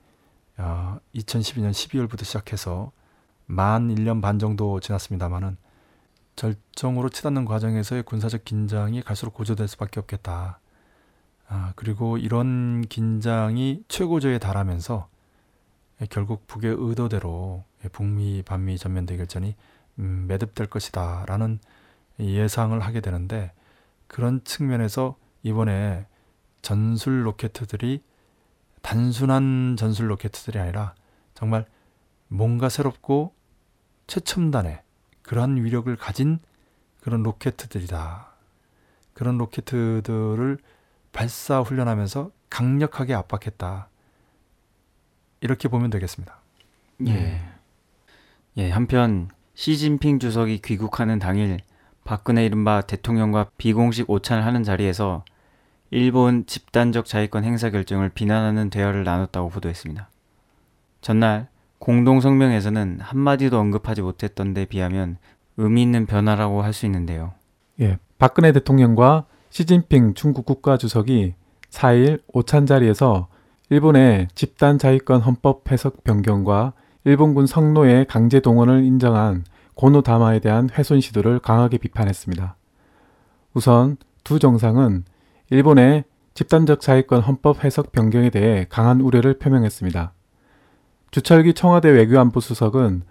어, 0.59 0.99
2012년 1.15 1.71
12월부터 1.71 2.25
시작해서 2.25 2.93
만 3.47 3.89
1년 3.89 4.21
반 4.21 4.39
정도 4.39 4.79
지났습니다만은 4.79 5.57
절정으로 6.35 7.09
치닫는 7.09 7.47
과정에서의 7.47 8.03
군사적 8.03 8.45
긴장이 8.45 9.01
갈수록 9.01 9.33
고조될 9.33 9.69
수밖에 9.69 10.01
없겠다. 10.01 10.61
아, 11.49 11.73
그리고 11.77 12.19
이런 12.19 12.83
긴장이 12.83 13.85
최고조에 13.89 14.39
달하면서 14.39 15.09
예, 15.09 15.16
결국 16.11 16.47
북의 16.47 16.75
의도대로 16.79 17.65
예, 17.85 17.89
북미 17.89 18.43
반미 18.43 18.79
전면 18.79 19.07
대결전이 19.07 19.55
음, 19.99 20.27
매듭될 20.29 20.69
것이다라는 20.69 21.59
예상을 22.21 22.79
하게 22.81 23.01
되는데 23.01 23.53
그런 24.07 24.43
측면에서 24.45 25.17
이번에 25.43 26.07
전술 26.63 27.27
로켓들이 27.27 28.03
단순한 28.83 29.77
전술 29.79 30.11
로켓들이 30.11 30.59
아니라 30.59 30.95
정말 31.35 31.67
뭔가 32.29 32.69
새롭고 32.69 33.35
최첨단의 34.07 34.83
그러한 35.23 35.57
위력을 35.57 35.95
가진 35.97 36.39
그런 37.01 37.23
로켓들이다. 37.23 38.29
그런 39.13 39.39
로켓들을 39.39 40.59
발사 41.13 41.61
훈련하면서 41.61 42.31
강력하게 42.51 43.15
압박했다. 43.15 43.89
이렇게 45.47 45.69
보면 45.69 45.91
되겠습니다. 45.91 46.37
예. 47.07 47.41
예, 48.57 48.71
한편 48.71 49.29
시진핑 49.55 50.19
주석이 50.19 50.59
귀국하는 50.59 51.21
당일 51.21 51.59
박근혜 52.05 52.45
이른바 52.45 52.81
대통령과 52.81 53.51
비공식 53.57 54.11
오찬을 54.11 54.45
하는 54.45 54.65
자리에서 54.65 55.25
일본 55.91 56.47
집단적 56.47 57.07
자위권 57.07 57.45
행사 57.45 57.71
결정을 57.71 58.09
비난하는 58.09 58.71
대화를 58.71 59.05
나눴다고 59.05 59.51
보도했습니다. 59.51 60.09
전날 61.01 61.49
공동 61.79 62.21
성명에서는 62.21 62.99
한마디도 63.01 63.57
언급하지 63.57 64.03
못했던 64.03 64.53
데 64.53 64.65
비하면 64.65 65.19
의미 65.57 65.83
있는 65.83 66.07
변화라고 66.07 66.63
할 66.63 66.73
수 66.73 66.87
있는데요. 66.87 67.35
예, 67.81 67.99
박근혜 68.19 68.51
대통령과 68.51 69.27
시진핑 69.51 70.15
중국 70.15 70.45
국가주석이 70.45 71.35
4일 71.71 72.23
오찬 72.33 72.67
자리에서 72.67 73.29
일본의 73.69 74.29
집단 74.37 74.79
자위권 74.79 75.23
헌법 75.23 75.73
해석 75.73 76.05
변경과 76.05 76.73
일본군 77.05 77.47
성노예 77.47 78.07
강제 78.09 78.39
동원을 78.39 78.85
인정한 78.85 79.45
고노 79.75 80.03
다마에 80.03 80.39
대한 80.39 80.71
훼손 80.71 81.01
시도를 81.01 81.41
강하게 81.41 81.79
비판했습니다. 81.79 82.57
우선 83.55 83.97
두 84.23 84.39
정상은 84.39 85.05
일본의 85.51 86.05
집단적 86.35 86.81
자위권 86.81 87.23
헌법 87.23 87.65
해석 87.65 87.91
변경에 87.91 88.31
대해 88.31 88.67
강한 88.69 89.01
우려를 89.01 89.39
표명했습니다. 89.39 90.13
주철기 91.11 91.55
청와대 91.55 91.89
외교안보 91.91 92.39
수석은 92.39 93.03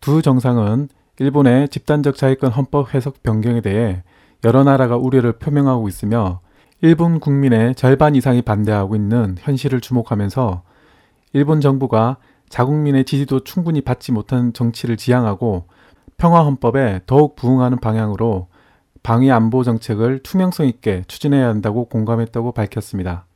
두 0.00 0.22
정상은 0.22 0.88
일본의 1.20 1.68
집단적 1.68 2.16
자위권 2.16 2.50
헌법 2.50 2.94
해석 2.94 3.22
변경에 3.22 3.60
대해 3.60 4.02
여러 4.44 4.64
나라가 4.64 4.96
우려를 4.96 5.34
표명하고 5.34 5.86
있으며 5.88 6.40
일본 6.82 7.20
국민의 7.20 7.74
절반 7.74 8.14
이상이 8.14 8.40
반대하고 8.40 8.96
있는 8.96 9.36
현실을 9.38 9.82
주목하면서 9.82 10.62
일본 11.34 11.60
정부가 11.60 12.16
자국민의 12.48 13.04
지지도 13.04 13.44
충분히 13.44 13.82
받지 13.82 14.12
못한 14.12 14.54
정치를 14.54 14.96
지향하고 14.96 15.66
평화헌법에 16.16 17.02
더욱 17.06 17.36
부응하는 17.36 17.80
방향으로 17.80 18.48
방위 19.02 19.30
안보 19.30 19.62
정책을 19.62 20.20
투명성 20.22 20.66
있게 20.68 21.04
추진해야 21.06 21.48
한다고 21.48 21.84
공감했다고 21.84 22.52
밝혔습니다. 22.52 23.26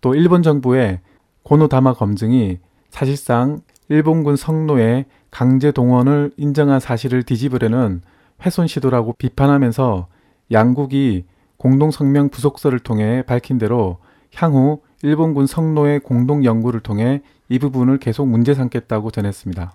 또 0.00 0.14
일본 0.14 0.42
정부의 0.42 1.00
고노다마 1.42 1.94
검증이 1.94 2.58
사실상 2.88 3.60
일본군 3.90 4.36
성노의 4.36 5.04
강제 5.30 5.70
동원을 5.70 6.32
인정한 6.38 6.80
사실을 6.80 7.24
뒤집으려는 7.24 8.00
훼손 8.42 8.66
시도라고 8.66 9.14
비판하면서 9.18 10.06
양국이 10.50 11.24
공동 11.58 11.90
성명 11.90 12.30
부속서를 12.30 12.78
통해 12.78 13.22
밝힌 13.26 13.58
대로 13.58 13.98
향후 14.34 14.80
일본군 15.02 15.46
성노의 15.46 16.00
공동 16.00 16.44
연구를 16.44 16.80
통해 16.80 17.20
이 17.48 17.58
부분을 17.58 17.98
계속 17.98 18.26
문제 18.26 18.54
삼겠다고 18.54 19.10
전했습니다. 19.10 19.72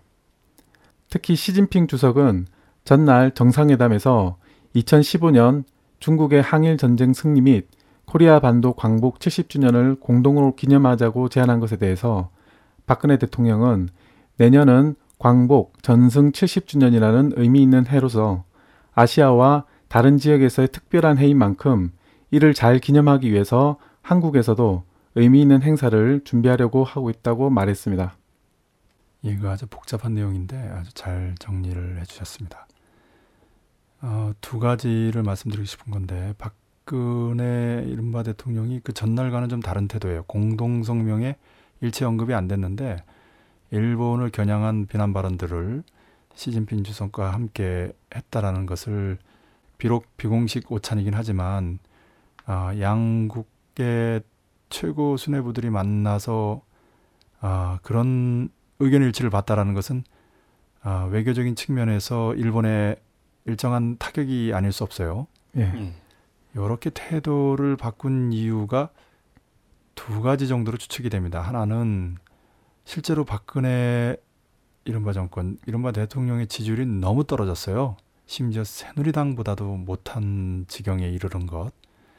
특히 1.10 1.36
시진핑 1.36 1.88
주석은 1.88 2.48
전날 2.86 3.32
정상회담에서 3.32 4.38
2015년 4.76 5.63
중국의 6.00 6.41
항일 6.41 6.78
전쟁 6.78 7.13
승리 7.13 7.41
및 7.41 7.67
코리아 8.06 8.39
반도 8.39 8.74
광복 8.74 9.19
70주년을 9.19 10.00
공동으로 10.00 10.56
기념하자고 10.56 11.30
제안한 11.30 11.60
것에 11.60 11.78
대해서 11.78 12.30
박근혜 12.86 13.17
대통령은 13.17 13.89
내년은 14.38 14.96
광복 15.19 15.82
전승 15.82 16.32
70주년이라는 16.32 17.34
의미 17.38 17.62
있는 17.62 17.86
해로서 17.88 18.43
아시아와 18.93 19.65
다른 19.94 20.18
지역에서의 20.18 20.70
특별한 20.70 21.20
해인 21.20 21.38
만큼 21.38 21.92
이를 22.32 22.56
잘 22.56 22.80
기념하기 22.80 23.32
위해서 23.32 23.78
한국에서도 24.02 24.84
의미 25.14 25.40
있는 25.40 25.62
행사를 25.62 26.20
준비하려고 26.24 26.84
하고 26.84 27.12
있다고 27.12 27.52
말했습니다. 27.52 28.18
이거 29.22 29.50
아주 29.52 29.68
복잡한 29.68 30.16
내용인데 30.16 30.58
아주 30.58 30.92
잘 30.96 31.36
정리를 31.38 32.00
해주셨습니다. 32.00 32.68
어, 34.02 34.32
두 34.42 34.58
가지를 34.58 35.22
말씀드리고 35.22 35.64
싶은 35.64 35.94
건데 35.94 36.34
박근혜 36.40 37.86
이른바 37.86 38.24
대통령이 38.24 38.80
그 38.84 38.94
전날과는 38.94 39.48
좀 39.50 39.60
다른 39.60 39.88
태도예요. 39.88 40.24
공동성명에 40.24 41.36
일체 41.82 42.04
언급이 42.04 42.34
안 42.34 42.48
됐는데 42.48 43.04
일본을 43.70 44.32
겨냥한 44.32 44.88
비난 44.88 45.14
발언들을 45.14 45.84
시진핑 46.34 46.84
주석과 46.84 47.32
함께 47.32 47.94
했다라는 48.16 48.66
것을 48.66 49.20
비록 49.78 50.18
비공식 50.18 50.72
오찬이긴 50.72 51.14
하지만 51.14 51.80
아, 52.46 52.74
양국의 52.80 54.22
최고 54.70 55.18
수뇌부들이 55.18 55.70
만나서 55.70 56.62
아, 57.40 57.80
그런 57.84 58.50
의견 58.80 59.02
일치를 59.04 59.30
봤다라는 59.30 59.74
것은 59.74 60.04
아, 60.82 61.08
외교적인 61.12 61.56
측면에서 61.56 62.34
일본의 62.36 62.98
일정한 63.46 63.98
타격이 63.98 64.52
아닐 64.54 64.72
수 64.72 64.84
없어요. 64.84 65.28
예. 65.58 65.94
이렇게 66.54 66.90
태도를 66.90 67.78
바꾼 67.78 68.32
이유가 68.32 68.90
두 69.96 70.22
가지 70.22 70.48
정도로 70.48 70.78
추측이 70.78 71.10
됩니다. 71.10 71.42
하나는 71.42 72.18
실제로 72.86 73.26
박근혜 73.26 74.18
이른바 74.86 75.14
정권, 75.14 75.58
이른바 75.66 75.92
대통령의 75.92 76.48
지지율이 76.48 76.86
너무 76.86 77.24
떨어졌어요. 77.24 77.96
심지어 78.34 78.63
새누리당보다도 78.63 79.78
못한 79.78 80.65
지경에 80.67 81.08
이르는 81.08 81.46
것. 81.46 81.72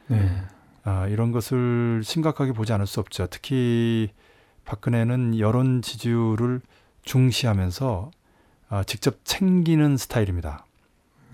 네. 0.07 0.43
아, 0.85 1.07
이런 1.07 1.33
것을 1.33 2.03
심각하게 2.05 2.53
보지 2.53 2.71
않을 2.71 2.87
수 2.87 3.01
없죠. 3.01 3.27
특히 3.29 4.13
박근혜는 4.63 5.39
여론 5.39 5.81
지지율을 5.81 6.61
중시하면서 7.01 8.11
아, 8.69 8.83
직접 8.85 9.25
챙기는 9.25 9.97
스타일입니다. 9.97 10.65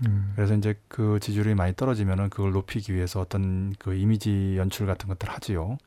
음. 0.04 0.32
그래서 0.34 0.56
이제 0.56 0.74
그 0.88 1.20
지지율이 1.20 1.54
많이 1.54 1.76
떨어지면은 1.76 2.28
그걸 2.28 2.50
높이기 2.50 2.92
위해서 2.92 3.20
어떤 3.20 3.76
그 3.78 3.94
이미지 3.94 4.56
연출 4.56 4.88
같은 4.88 5.08
것들 5.08 5.30
하지요. 5.30 5.78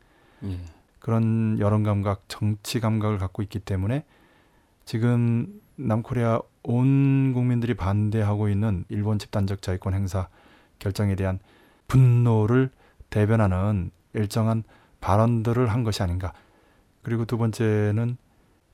예. 0.46 0.58
그런 1.00 1.60
여론 1.60 1.84
감각, 1.84 2.24
정치 2.30 2.80
감각을 2.80 3.18
갖고 3.18 3.42
있기 3.42 3.60
때문에 3.60 4.06
지금 4.86 5.60
남코리아 5.76 6.40
온 6.64 7.34
국민들이 7.34 7.74
반대하고 7.74 8.50
있는 8.50 8.86
일본 8.90 9.20
집단적 9.20 9.62
자위권 9.62 9.94
행사 9.94 10.28
결정에 10.80 11.16
대한 11.16 11.40
분노를 11.88 12.72
대변하는 13.10 13.92
일정한 14.14 14.64
발언들을 15.02 15.68
한 15.68 15.84
것이 15.84 16.02
아닌가. 16.02 16.34
그리고 17.04 17.26
두 17.26 17.38
번째는 17.38 18.18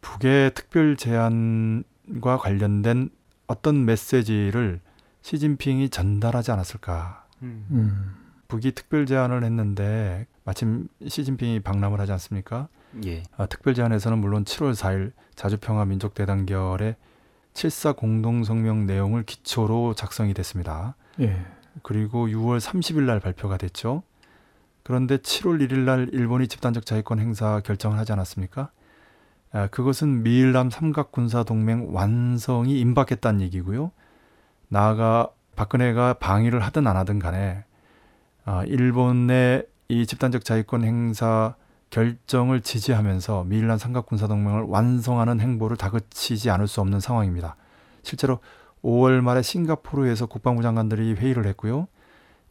북의 0.02 0.54
특별 0.54 0.96
제안과 0.96 2.38
관련된 2.38 3.10
어떤 3.48 3.86
메시지를 3.86 4.80
시진핑이 5.22 5.90
전달하지 5.90 6.52
않았을까. 6.52 7.28
음. 7.42 7.68
음. 7.72 8.16
북이 8.48 8.72
특별 8.74 9.06
제안을 9.06 9.44
했는데 9.44 10.28
마침 10.44 10.88
시진핑이 11.06 11.62
방남을 11.62 12.00
하지 12.00 12.12
않습니까? 12.14 12.68
예. 13.06 13.24
아, 13.38 13.46
특별 13.46 13.74
제안에서는 13.74 14.18
물론 14.18 14.44
7월 14.44 14.74
4일 14.74 15.12
자주평화 15.42 15.86
민족대단결의 15.86 16.96
7사 17.56 17.96
공동성명 17.96 18.86
내용을 18.86 19.24
기초로 19.24 19.96
작성이 19.96 20.36
됐습니다. 20.36 20.94
예. 21.20 21.36
그리고 21.82 22.28
6월 22.28 22.60
30일 22.60 23.02
날 23.02 23.20
발표가 23.20 23.58
됐죠. 23.58 24.04
그런데 24.84 25.18
7월 25.18 25.60
1일 25.68 25.80
날 25.80 26.10
일본이 26.12 26.48
집단적 26.48 26.86
자위권 26.86 27.18
행사 27.18 27.60
결정을 27.62 27.98
하지 27.98 28.12
않았습니까? 28.12 28.70
아, 29.52 29.68
그것은 29.68 30.22
미일남 30.22 30.70
삼각군사동맹 30.70 31.88
완성이 31.92 32.80
임박했다는 32.80 33.42
얘기고요. 33.42 33.92
나아가 34.68 35.32
박근혜가 35.56 36.14
방위를 36.20 36.62
하든 36.62 36.86
안 36.86 36.98
하든 36.98 37.18
간에 37.18 37.64
아, 38.46 38.64
일본의 38.66 39.66
이 39.88 40.06
집단적 40.06 40.46
자위권 40.46 40.84
행사 40.84 41.56
결정을 41.92 42.62
지지하면서 42.62 43.44
미일란 43.44 43.78
삼각군사동맹을 43.78 44.64
완성하는 44.64 45.40
행보를 45.40 45.78
다그치지 45.78 46.50
않을 46.50 46.68
수 46.68 46.82
없는 46.82 47.00
상황입니다. 47.00 47.56
실제로 48.02 48.40
5월 48.84 49.22
말에 49.22 49.42
싱가포르에서 49.42 50.26
국방부 50.26 50.64
장관들이 50.64 51.14
회의를 51.14 51.46
했고요. 51.48 51.88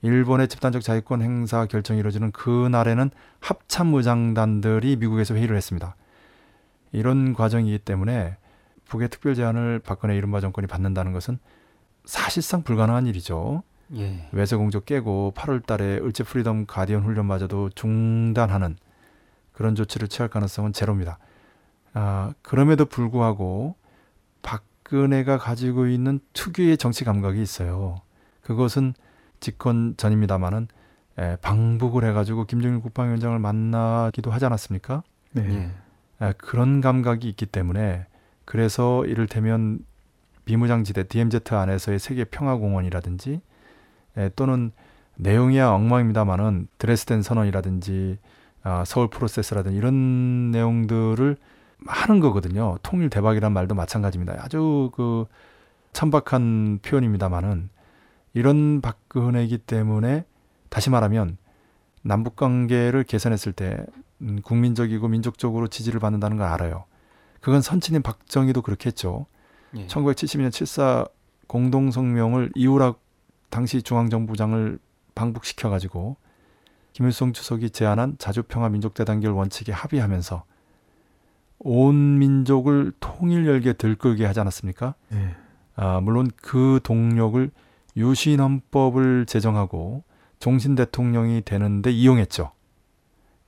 일본의 0.03 0.49
집단적 0.49 0.83
자위권 0.83 1.23
행사 1.23 1.67
결정이 1.67 2.01
이루어지는 2.01 2.31
그 2.33 2.69
날에는 2.71 3.11
합참의장단들이 3.41 4.97
미국에서 4.97 5.35
회의를 5.35 5.57
했습니다. 5.57 5.97
이런 6.93 7.35
과정이기 7.35 7.81
때문에 7.81 8.37
북의 8.87 9.09
특별 9.09 9.35
제안을 9.35 9.81
박근혜 9.81 10.17
이른바 10.17 10.41
정권이 10.41 10.67
받는다는 10.67 11.13
것은 11.13 11.39
사실상 12.05 12.63
불가능한 12.63 13.07
일이죠. 13.07 13.63
예. 13.97 14.29
외세 14.33 14.57
공조 14.57 14.81
깨고 14.81 15.33
8월 15.37 15.65
달에 15.65 15.99
을지 15.99 16.25
Freedom 16.25 16.67
Guardian 16.67 17.03
훈련마저도 17.03 17.71
중단하는 17.71 18.77
그런 19.61 19.75
조치를 19.75 20.09
취할 20.09 20.31
가능성은 20.31 20.73
제로입니다. 20.73 21.19
아, 21.93 22.33
그럼에도 22.41 22.87
불구하고 22.87 23.75
박근혜가 24.41 25.37
가지고 25.37 25.87
있는 25.87 26.19
특유의 26.33 26.79
정치 26.79 27.05
감각이 27.05 27.43
있어요. 27.43 28.01
그것은 28.41 28.95
집권 29.39 29.99
전입니다마는 29.99 30.69
에, 31.19 31.37
방북을 31.43 32.05
해가지고 32.05 32.47
김정일 32.47 32.81
국방위원장을 32.81 33.39
만나기도 33.39 34.31
하지 34.31 34.47
않았습니까? 34.47 35.03
네. 35.33 35.71
예. 36.23 36.27
에, 36.27 36.33
그런 36.39 36.81
감각이 36.81 37.29
있기 37.29 37.45
때문에 37.45 38.07
그래서 38.47 39.05
이를테면 39.05 39.85
비무장지대 40.47 41.03
DMZ 41.03 41.41
안에서의 41.51 41.99
세계 41.99 42.25
평화공원이라든지 42.25 43.43
에, 44.17 44.31
또는 44.37 44.73
내용이야 45.17 45.69
엉망입니다만은 45.69 46.69
드레스덴 46.79 47.21
선언이라든지 47.21 48.17
아, 48.63 48.85
서울 48.85 49.09
프로세스라든지 49.09 49.77
이런 49.77 50.51
내용들을 50.51 51.37
하는 51.87 52.21
거거든요. 52.21 52.79
통일 52.83 53.09
대박이란 53.09 53.53
말도 53.53 53.75
마찬가지입니다. 53.75 54.37
아주 54.41 54.91
그 54.95 55.27
천박한 55.93 56.81
표현입니다만은 56.83 57.71
이런 58.35 58.81
박근혜이기 58.81 59.59
때문에 59.59 60.25
다시 60.69 60.91
말하면 60.91 61.39
남북 62.03 62.37
관계를 62.37 63.05
개선했을 63.05 63.53
때 63.53 63.85
음, 64.21 64.41
국민적이고 64.43 65.09
민족적으로 65.09 65.67
지지를 65.69 66.01
받는다는 66.01 66.37
걸 66.37 66.47
알아요. 66.47 66.85
그건 67.41 67.63
선친인 67.63 68.03
박정희도 68.03 68.63
그렇게 68.63 68.89
했죠. 68.89 69.27
예. 69.77 69.87
1972년 69.87 70.51
7.4 70.51 71.11
공동성명을 71.47 72.53
이후라 72.55 72.95
당시 73.49 73.83
중앙정부장을 73.83 74.79
방북시켜 75.15 75.71
가지고 75.71 76.17
김일성 77.01 77.33
주석이 77.33 77.71
제안한 77.71 78.17
자주평화 78.19 78.69
민족대단결 78.69 79.33
원칙에 79.33 79.73
합의하면서 79.73 80.45
온 81.61 82.19
민족을 82.19 82.93
통일열게 83.01 83.73
들끓게 83.73 84.27
하지 84.27 84.41
않았습니까? 84.41 84.95
네. 85.09 85.35
아, 85.77 86.01
물론 86.03 86.31
그 86.37 86.79
동력을 86.83 87.51
유신 87.97 88.39
헌법을 88.39 89.25
제정하고 89.25 90.05
종신 90.41 90.75
대통령이 90.75 91.41
되는데 91.43 91.91
이용했죠. 91.91 92.53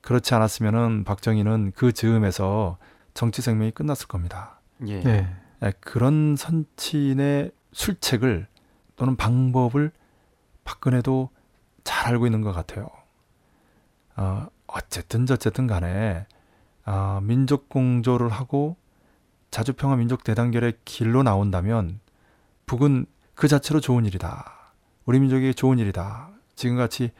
그렇지 0.01 0.33
않았으면은 0.33 1.03
박정희는 1.03 1.73
그 1.75 1.91
즈음에서 1.91 2.79
정치 3.13 3.43
생명이 3.43 3.69
끝났을 3.69 4.07
겁니다. 4.07 4.61
예. 4.87 4.99
네. 5.01 5.29
예, 5.61 5.73
그런 5.79 6.35
선친의 6.35 7.51
술책을 7.71 8.47
또는 8.95 9.15
방법을 9.15 9.91
박근혜도 10.63 11.29
잘 11.83 12.13
알고 12.13 12.25
있는 12.25 12.41
것 12.41 12.51
같아요. 12.51 12.89
어, 14.15 14.47
어쨌든 14.67 15.25
저쨌든 15.25 15.67
간에 15.67 16.25
아, 16.85 17.21
민족 17.23 17.69
공조를 17.69 18.29
하고 18.29 18.75
자주평화 19.51 19.95
민족 19.97 20.23
대단결의 20.23 20.73
길로 20.85 21.23
나온다면 21.23 21.99
북은 22.65 23.05
그 23.35 23.47
자체로 23.47 23.79
좋은 23.79 24.05
일이다. 24.05 24.73
우리 25.05 25.19
민족에게 25.19 25.53
좋은 25.53 25.79
일이다. 25.79 26.29
지금같이 26.55 27.11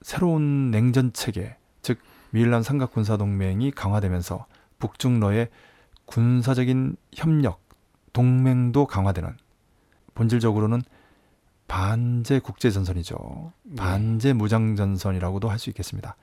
새로운 0.00 0.70
냉전 0.70 1.12
체계, 1.12 1.56
즉 1.82 1.98
미일란 2.30 2.62
삼각 2.62 2.92
군사 2.92 3.16
동맹이 3.16 3.70
강화되면서 3.70 4.46
북중러의 4.78 5.48
군사적인 6.06 6.96
협력, 7.14 7.60
동맹도 8.12 8.86
강화되는 8.86 9.36
본질적으로는 10.14 10.82
반제 11.72 12.40
국제 12.40 12.70
전선이죠. 12.70 13.50
반제 13.78 14.34
무장 14.34 14.76
전선이라고도 14.76 15.48
할 15.48 15.58
수 15.58 15.70
있겠습니다. 15.70 16.16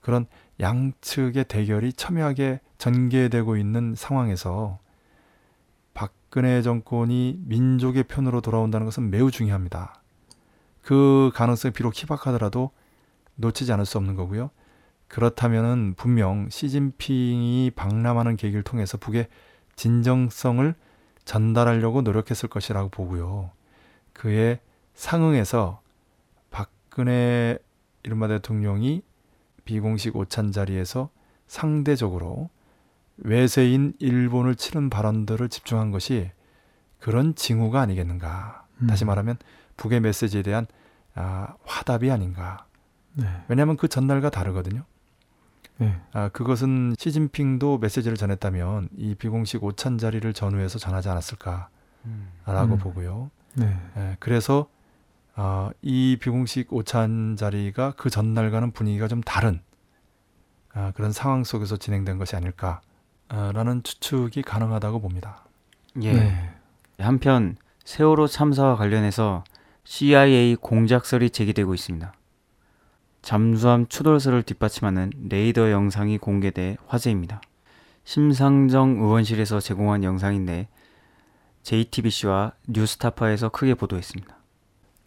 그런 0.00 0.24
양측의 0.60 1.44
대결이 1.44 1.92
첨예하게 1.92 2.60
전개되고 2.78 3.58
있는 3.58 3.94
상황에서 3.94 4.78
박근혜 5.92 6.62
정권이 6.62 7.38
민족의 7.44 8.04
편으로 8.04 8.40
돌아온다는 8.40 8.86
것은 8.86 9.10
매우 9.10 9.30
중요합니다. 9.30 10.00
그 10.80 11.32
가능성이 11.34 11.74
비록 11.74 11.94
희박하더라도 12.02 12.70
놓치지 13.34 13.70
않을 13.74 13.84
수 13.84 13.98
없는 13.98 14.14
거고요. 14.14 14.48
그렇다면은 15.06 15.96
분명 15.98 16.48
시진핑이 16.48 17.72
방남하는 17.76 18.36
계기를 18.38 18.62
통해서 18.62 18.96
북의 18.96 19.28
진정성을 19.76 20.74
전달하려고 21.26 22.00
노력했을 22.00 22.48
것이라고 22.48 22.88
보고요. 22.88 23.50
그의 24.14 24.60
상응해서 24.98 25.80
박근혜 26.50 27.56
이른바 28.02 28.26
대통령이 28.26 29.02
비공식 29.64 30.16
오찬 30.16 30.50
자리에서 30.50 31.10
상대적으로 31.46 32.50
외세인 33.18 33.94
일본을 34.00 34.56
치는 34.56 34.90
발언들을 34.90 35.50
집중한 35.50 35.92
것이 35.92 36.32
그런 36.98 37.36
징후가 37.36 37.80
아니겠는가. 37.80 38.66
음. 38.82 38.88
다시 38.88 39.04
말하면 39.04 39.36
북의 39.76 40.00
메시지에 40.00 40.42
대한 40.42 40.66
아, 41.14 41.54
화답이 41.64 42.10
아닌가. 42.10 42.66
네. 43.14 43.26
왜냐하면 43.46 43.76
그 43.76 43.86
전날과 43.86 44.30
다르거든요. 44.30 44.82
네. 45.76 45.96
아, 46.12 46.28
그것은 46.30 46.96
시진핑도 46.98 47.78
메시지를 47.78 48.16
전했다면 48.16 48.88
이 48.96 49.14
비공식 49.14 49.62
오찬 49.62 49.98
자리를 49.98 50.32
전후해서 50.32 50.80
전하지 50.80 51.08
않았을까라고 51.08 51.68
음. 52.06 52.78
보고요. 52.78 53.30
네. 53.54 53.76
예, 53.96 54.16
그래서 54.18 54.68
아, 55.40 55.70
이 55.82 56.16
비공식 56.20 56.72
오찬 56.72 57.36
자리가 57.36 57.92
그 57.96 58.10
전날과는 58.10 58.72
분위기가 58.72 59.06
좀 59.06 59.20
다른 59.20 59.60
아, 60.74 60.90
그런 60.96 61.12
상황 61.12 61.44
속에서 61.44 61.76
진행된 61.76 62.18
것이 62.18 62.34
아닐까라는 62.34 63.84
추측이 63.84 64.42
가능하다고 64.42 65.00
봅니다. 65.00 65.44
예. 66.02 66.12
네. 66.12 66.50
한편 66.98 67.56
세월호 67.84 68.26
참사와 68.26 68.74
관련해서 68.74 69.44
CIA 69.84 70.56
공작설이 70.56 71.30
제기되고 71.30 71.72
있습니다. 71.72 72.12
잠수함 73.22 73.86
추돌설을 73.86 74.42
뒷받침하는 74.42 75.12
레이더 75.28 75.70
영상이 75.70 76.18
공개돼 76.18 76.78
화제입니다. 76.88 77.40
심상정 78.02 78.98
의원실에서 78.98 79.60
제공한 79.60 80.02
영상인데 80.02 80.66
JTBC와 81.62 82.54
뉴스타파에서 82.66 83.50
크게 83.50 83.74
보도했습니다. 83.74 84.37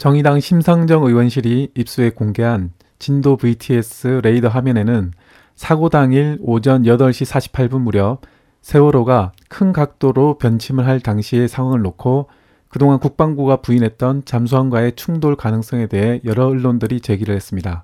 정의당 0.02 0.40
심상정 0.40 1.04
의원실이 1.04 1.74
입수해 1.76 2.10
공개한 2.10 2.72
진도 2.98 3.38
VTS 3.38 4.22
레이더 4.24 4.48
화면에는 4.48 5.12
사고 5.54 5.90
당일 5.90 6.40
오전 6.42 6.82
8시 6.82 7.32
48분 7.52 7.82
무렵 7.82 8.22
세월호가 8.64 9.32
큰 9.48 9.72
각도로 9.72 10.40
변침을 10.40 10.88
할 10.88 11.02
당시의 11.02 11.48
상황을 11.48 11.84
놓고 11.84 12.30
그동안 12.68 12.98
국방부가 12.98 13.58
부인했던 13.58 14.26
잠수함과의 14.26 14.96
충돌 14.96 15.36
가능성에 15.36 15.86
대해 15.86 16.20
여러 16.26 16.48
언론들이 16.48 17.02
제기를 17.02 17.36
했습니다. 17.36 17.84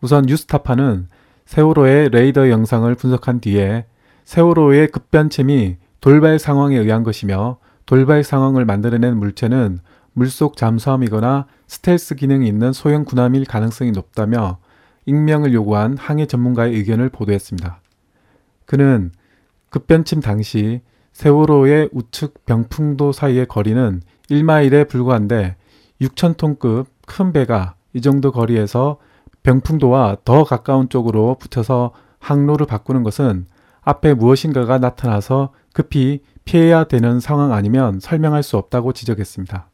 우선 0.00 0.24
뉴스타파는 0.26 1.06
세월호의 1.46 2.08
레이더 2.08 2.50
영상을 2.50 2.92
분석한 2.96 3.38
뒤에 3.38 3.86
세월호의 4.24 4.88
급변침이 4.88 5.76
돌발 6.00 6.40
상황에 6.40 6.76
의한 6.76 7.04
것이며 7.04 7.58
돌발 7.86 8.24
상황을 8.24 8.64
만들어낸 8.64 9.16
물체는 9.16 9.78
물속 10.14 10.56
잠수함이거나 10.56 11.46
스텔스 11.66 12.14
기능이 12.14 12.48
있는 12.48 12.72
소형 12.72 13.04
군함일 13.04 13.44
가능성이 13.44 13.90
높다며 13.90 14.58
익명을 15.06 15.52
요구한 15.52 15.96
항해 15.98 16.26
전문가의 16.26 16.74
의견을 16.74 17.10
보도했습니다. 17.10 17.80
그는 18.64 19.12
급변침 19.68 20.20
당시 20.20 20.80
세월호의 21.12 21.90
우측 21.92 22.46
병풍도 22.46 23.12
사이의 23.12 23.46
거리는 23.46 24.00
1마일에 24.30 24.88
불과한데 24.88 25.56
6,000톤급 26.00 26.86
큰 27.06 27.32
배가 27.32 27.74
이 27.92 28.00
정도 28.00 28.32
거리에서 28.32 28.98
병풍도와 29.42 30.18
더 30.24 30.44
가까운 30.44 30.88
쪽으로 30.88 31.36
붙여서 31.38 31.92
항로를 32.18 32.66
바꾸는 32.66 33.02
것은 33.02 33.46
앞에 33.82 34.14
무엇인가가 34.14 34.78
나타나서 34.78 35.52
급히 35.72 36.22
피해야 36.44 36.84
되는 36.84 37.20
상황 37.20 37.52
아니면 37.52 38.00
설명할 38.00 38.42
수 38.42 38.56
없다고 38.56 38.92
지적했습니다. 38.92 39.68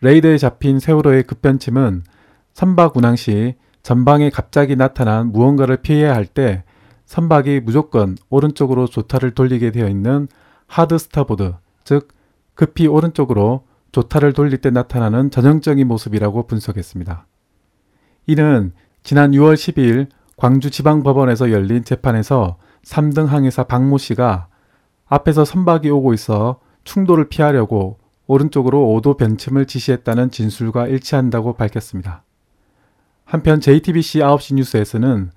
레이더에 0.00 0.38
잡힌 0.38 0.78
세월호의 0.78 1.24
급변침은 1.24 2.04
선박 2.52 2.96
운항 2.96 3.16
시 3.16 3.54
전방에 3.82 4.30
갑자기 4.30 4.76
나타난 4.76 5.32
무언가를 5.32 5.78
피해야 5.78 6.14
할 6.14 6.26
때 6.26 6.64
선박이 7.06 7.60
무조건 7.60 8.16
오른쪽으로 8.28 8.86
조타를 8.86 9.30
돌리게 9.30 9.70
되어 9.70 9.88
있는 9.88 10.28
hard 10.66 10.98
starboard, 10.98 11.54
즉 11.84 12.08
급히 12.54 12.88
오른쪽으로 12.88 13.64
조타를 13.92 14.32
돌릴 14.32 14.58
때 14.58 14.70
나타나는 14.70 15.30
전형적인 15.30 15.86
모습이라고 15.86 16.46
분석했습니다. 16.46 17.26
이는 18.26 18.72
지난 19.04 19.30
6월 19.30 19.54
12일 19.54 20.08
광주지방법원에서 20.36 21.52
열린 21.52 21.84
재판에서 21.84 22.58
3등 22.84 23.26
항해사 23.26 23.64
박모 23.64 23.98
씨가 23.98 24.48
앞에서 25.06 25.44
선박이 25.44 25.88
오고 25.88 26.12
있어 26.12 26.58
충돌을 26.82 27.28
피하려고 27.28 27.98
오른쪽으로 28.26 28.92
오도 28.92 29.16
변침을 29.16 29.66
지시했다는 29.66 30.30
진술과 30.30 30.88
일치한다고 30.88 31.54
밝혔습니다. 31.54 32.24
한편 33.24 33.60
JTBC 33.60 34.20
9시 34.20 34.54
뉴스에서는 34.54 35.30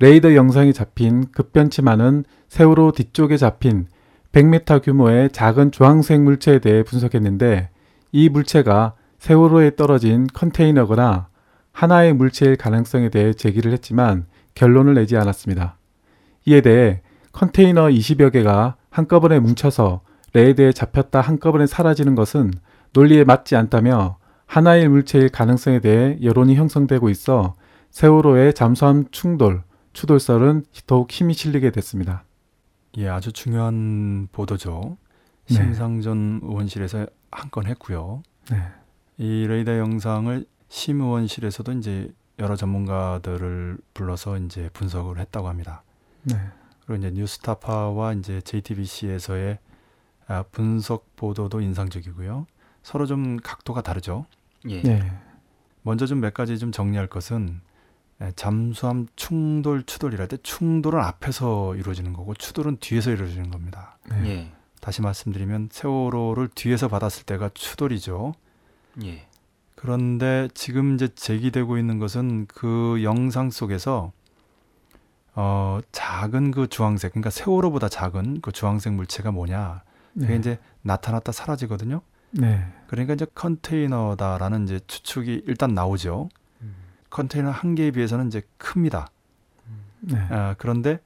레이더 0.00 0.34
영상이 0.34 0.72
잡힌 0.72 1.30
급변침하는 1.32 2.24
세월호 2.48 2.92
뒤쪽에 2.92 3.36
잡힌 3.36 3.86
100m 4.32 4.82
규모의 4.82 5.30
작은 5.30 5.70
주황색 5.70 6.22
물체에 6.22 6.58
대해 6.58 6.82
분석했는데 6.82 7.70
이 8.12 8.28
물체가 8.28 8.94
세월호에 9.18 9.76
떨어진 9.76 10.26
컨테이너거나 10.32 11.28
하나의 11.72 12.12
물체일 12.12 12.56
가능성에 12.56 13.08
대해 13.10 13.32
제기를 13.32 13.72
했지만 13.72 14.26
결론을 14.54 14.94
내지 14.94 15.16
않았습니다. 15.16 15.78
이에 16.46 16.60
대해 16.60 17.02
컨테이너 17.32 17.88
20여 17.88 18.32
개가 18.32 18.76
한꺼번에 18.90 19.38
뭉쳐서 19.38 20.02
레이드에 20.34 20.72
잡혔다 20.72 21.20
한꺼번에 21.20 21.66
사라지는 21.66 22.14
것은 22.14 22.52
논리에 22.92 23.24
맞지 23.24 23.56
않다며 23.56 24.16
하나의 24.46 24.88
물체일 24.88 25.28
가능성에 25.30 25.80
대해 25.80 26.18
여론이 26.22 26.54
형성되고 26.56 27.08
있어 27.10 27.54
세월호의 27.90 28.54
잠수함 28.54 29.04
충돌, 29.10 29.62
추돌설은 29.92 30.64
더욱 30.86 31.10
힘이 31.10 31.34
실리게 31.34 31.70
됐습니다. 31.70 32.24
예, 32.98 33.08
아주 33.08 33.32
중요한 33.32 34.28
보도죠. 34.32 34.96
네. 35.48 35.54
심상전 35.54 36.40
의원실에서 36.42 37.06
한 37.30 37.50
건 37.50 37.66
했고요. 37.66 38.22
네. 38.50 38.56
이 39.18 39.46
레이더 39.46 39.78
영상을 39.78 40.44
심 40.68 41.00
의원실에서도 41.00 41.72
이제 41.72 42.12
여러 42.38 42.56
전문가들을 42.56 43.78
불러서 43.94 44.38
이제 44.38 44.68
분석을 44.72 45.18
했다고 45.18 45.48
합니다. 45.48 45.82
네. 46.24 46.34
그리고 46.86 46.98
이제 46.98 47.10
뉴스타파와 47.14 48.14
이제 48.14 48.40
JTBC에서의 48.42 49.54
아, 49.54 49.71
분석 50.50 51.14
보도도 51.16 51.60
인상적이고요. 51.60 52.46
서로 52.82 53.06
좀 53.06 53.36
각도가 53.36 53.82
다르죠. 53.82 54.26
예. 54.68 54.82
네. 54.82 55.12
먼저 55.82 56.06
좀 56.06 56.20
몇 56.20 56.32
가지 56.34 56.58
좀 56.58 56.72
정리할 56.72 57.06
것은 57.08 57.60
에, 58.20 58.32
잠수함 58.36 59.06
충돌 59.16 59.82
추돌이랄 59.84 60.28
때 60.28 60.36
충돌은 60.42 61.00
앞에서 61.00 61.74
이루어지는 61.76 62.12
거고 62.12 62.34
추돌은 62.34 62.78
뒤에서 62.80 63.10
이루어지는 63.10 63.50
겁니다. 63.50 63.98
네. 64.08 64.28
예. 64.28 64.52
다시 64.80 65.02
말씀드리면 65.02 65.68
세월호를 65.72 66.48
뒤에서 66.54 66.88
받았을 66.88 67.24
때가 67.24 67.50
추돌이죠. 67.54 68.34
예. 69.04 69.26
그런데 69.74 70.48
지금 70.54 70.94
이제 70.94 71.08
제기되고 71.08 71.78
있는 71.78 71.98
것은 71.98 72.46
그 72.46 73.00
영상 73.02 73.50
속에서 73.50 74.12
어 75.34 75.80
작은 75.92 76.50
그 76.50 76.68
주황색 76.68 77.12
그러니까 77.12 77.30
세월호보다 77.30 77.88
작은 77.88 78.42
그 78.42 78.52
주황색 78.52 78.92
물체가 78.92 79.30
뭐냐 79.32 79.82
그게 80.14 80.28
네. 80.28 80.36
이제 80.36 80.58
나타났다 80.82 81.32
사라지거든요. 81.32 82.02
네. 82.32 82.66
그러니까 82.86 83.14
이제 83.14 83.26
컨테이너다라는 83.34 84.64
이제 84.64 84.80
추측이 84.86 85.44
일단 85.46 85.74
나오죠. 85.74 86.28
음. 86.62 86.74
컨테이너 87.10 87.50
한 87.50 87.74
개에 87.74 87.90
비해서는 87.90 88.28
이제 88.28 88.42
큽니다. 88.58 89.08
네. 90.00 90.18
아, 90.30 90.54
그런데 90.58 90.98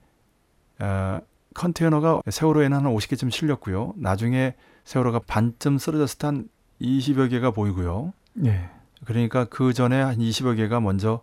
아, 0.78 1.20
컨테이너가 1.54 2.22
세월호에는 2.28 2.76
한 2.76 2.84
50개쯤 2.84 3.30
실렸고요. 3.30 3.94
나중에 3.96 4.54
세월호가 4.84 5.20
반쯤 5.26 5.78
쓰러졌을 5.78 6.18
때 6.18 6.26
한 6.26 6.48
20여 6.80 7.30
개가 7.30 7.50
보이고요. 7.50 8.12
네. 8.34 8.68
그러니까 9.04 9.44
그 9.44 9.72
전에 9.72 10.00
한 10.00 10.18
20여 10.18 10.56
개가 10.56 10.80
먼저 10.80 11.22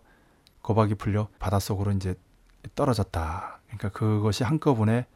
거박이 0.62 0.94
풀려 0.94 1.28
바닷속으로 1.38 1.92
이제 1.92 2.14
떨어졌다. 2.74 3.60
그러니까 3.66 3.88
그것이 3.90 4.44
한꺼번에 4.44 5.06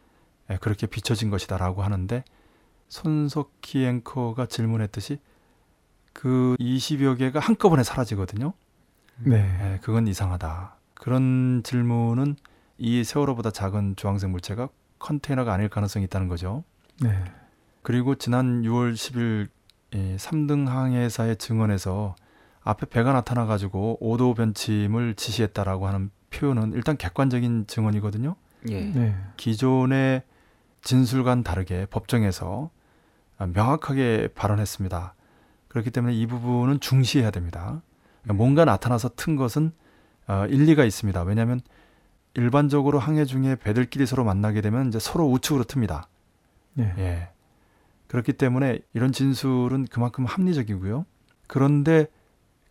예, 0.51 0.57
그렇게 0.57 0.87
비춰진 0.87 1.31
것이다라고 1.31 1.83
하는데 1.83 2.25
손석희 2.89 3.85
앵커가 3.85 4.47
질문했듯이 4.47 5.19
그 6.13 6.57
20여 6.59 7.19
개가 7.19 7.41
한꺼번에 7.41 7.83
사라지거든요. 7.83 8.53
네. 9.19 9.37
예, 9.37 9.79
그건 9.83 10.07
이상하다. 10.07 10.77
그런 10.95 11.63
질문은 11.65 12.37
이 12.79 13.05
세월호보다 13.05 13.51
작은 13.51 13.97
주황색 13.97 14.31
물체가 14.31 14.69
컨테이너가 14.99 15.53
아닐 15.53 15.69
가능성이 15.69 16.05
있다는 16.07 16.29
거죠. 16.29 16.65
네. 17.01 17.25
그리고 17.83 18.15
지난 18.17 18.63
6월 18.63 18.95
10일 18.95 19.49
이 19.95 20.17
3등 20.17 20.67
항해사의 20.67 21.37
증언에서 21.37 22.15
앞에 22.63 22.87
배가 22.87 23.13
나타나 23.13 23.47
가지고 23.47 23.97
오도 24.01 24.35
변침을 24.35 25.15
지시했다라고 25.15 25.87
하는 25.87 26.11
표현은 26.31 26.73
일단 26.75 26.97
객관적인 26.97 27.67
증언이거든요. 27.67 28.37
예. 28.69 28.81
네. 28.81 29.17
기존의 29.37 30.23
진술과는 30.83 31.45
다르게 31.45 31.87
법정에서 31.87 32.71
아, 32.73 32.78
명확하게 33.47 34.29
발언했습니다. 34.35 35.15
그렇기 35.69 35.91
때문에 35.91 36.15
이 36.15 36.27
부분은 36.27 36.81
중시해야 36.81 37.31
됩니다. 37.31 37.83
뭔가 38.25 38.65
나타나서 38.65 39.11
튼 39.17 39.37
것은 39.37 39.73
어, 40.27 40.47
일리가 40.47 40.85
있습니다. 40.85 41.23
왜냐하면 41.23 41.61
일반적으로 42.35 42.99
항해 42.99 43.25
중에 43.25 43.57
배들끼리 43.57 44.07
서로 44.07 44.25
만나게 44.25 44.61
되면 44.61 44.89
이제 44.89 44.99
서로 44.99 45.27
우측으로 45.31 45.65
틉니다. 45.65 46.05
네. 46.75 46.93
예. 46.99 47.29
그렇기 48.09 48.35
때문에 48.35 48.81
이런 48.93 49.13
진술은 49.13 49.87
그만큼 49.91 50.25
합리적이고요. 50.25 51.05
그런데 51.47 52.07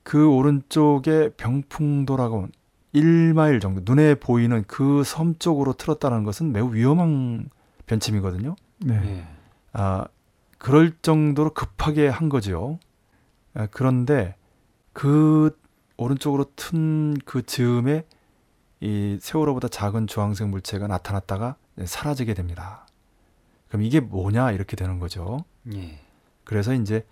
그 0.04 0.30
오른쪽에 0.30 1.30
병풍도라고 1.38 2.48
1마일 2.96 3.60
정도 3.62 3.82
눈에 3.84 4.16
보이는 4.16 4.64
그 4.66 5.04
섬 5.04 5.36
쪽으로 5.38 5.74
틀었다는 5.74 6.24
것은 6.24 6.52
매우 6.52 6.74
위험한 6.74 7.50
변침이거든요. 7.86 8.56
네. 8.80 8.96
예. 9.04 9.28
아, 9.74 10.06
그럴 10.58 10.98
정도로 11.02 11.54
급하게 11.54 12.08
한 12.08 12.30
거죠. 12.30 12.80
아, 13.54 13.68
그런데 13.72 14.36
그 14.94 15.58
오른쪽으로 15.98 16.46
튼 16.56 17.18
그 17.26 17.46
즈음에 17.46 18.06
이 18.80 19.18
세월호보다 19.22 19.68
작은 19.68 20.08
주황색 20.08 20.48
물체가 20.50 20.88
나타났다가 20.88 21.56
사라지게 21.84 22.34
됩니다. 22.34 22.88
그럼 23.68 23.84
이게 23.84 24.00
뭐냐 24.00 24.52
이렇게 24.52 24.76
되는 24.76 25.00
거죠. 25.00 25.44
예. 25.74 26.00
그래서 26.44 26.74
이제 26.74 27.06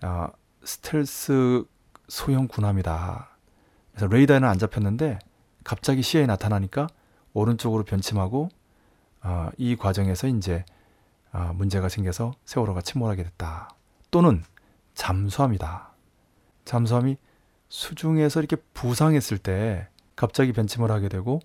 아, 0.00 0.28
스텔스 0.64 1.64
소형 2.08 2.48
군함이다. 2.48 3.28
그래서 3.92 4.06
레이더에는 4.08 4.46
안 4.46 4.58
잡혔는데 4.58 5.18
갑자기 5.64 6.02
시야에 6.02 6.26
나타나니까 6.26 6.88
오른쪽으로 7.32 7.84
변침하고 7.84 8.48
아, 9.20 9.50
이 9.56 9.76
과정에서 9.76 10.26
이제 10.26 10.64
아, 10.68 10.71
문제가 11.54 11.88
생겨서 11.88 12.32
세월호가 12.44 12.82
침몰하게 12.82 13.24
됐다. 13.24 13.70
또는 14.10 14.42
잠수함이다. 14.94 15.92
잠수함이 16.64 17.16
수중에서 17.68 18.40
이렇게 18.40 18.56
부상했을 18.74 19.38
때 19.38 19.88
갑자기 20.14 20.52
변침을 20.52 20.90
하게 20.90 21.08
되고 21.08 21.40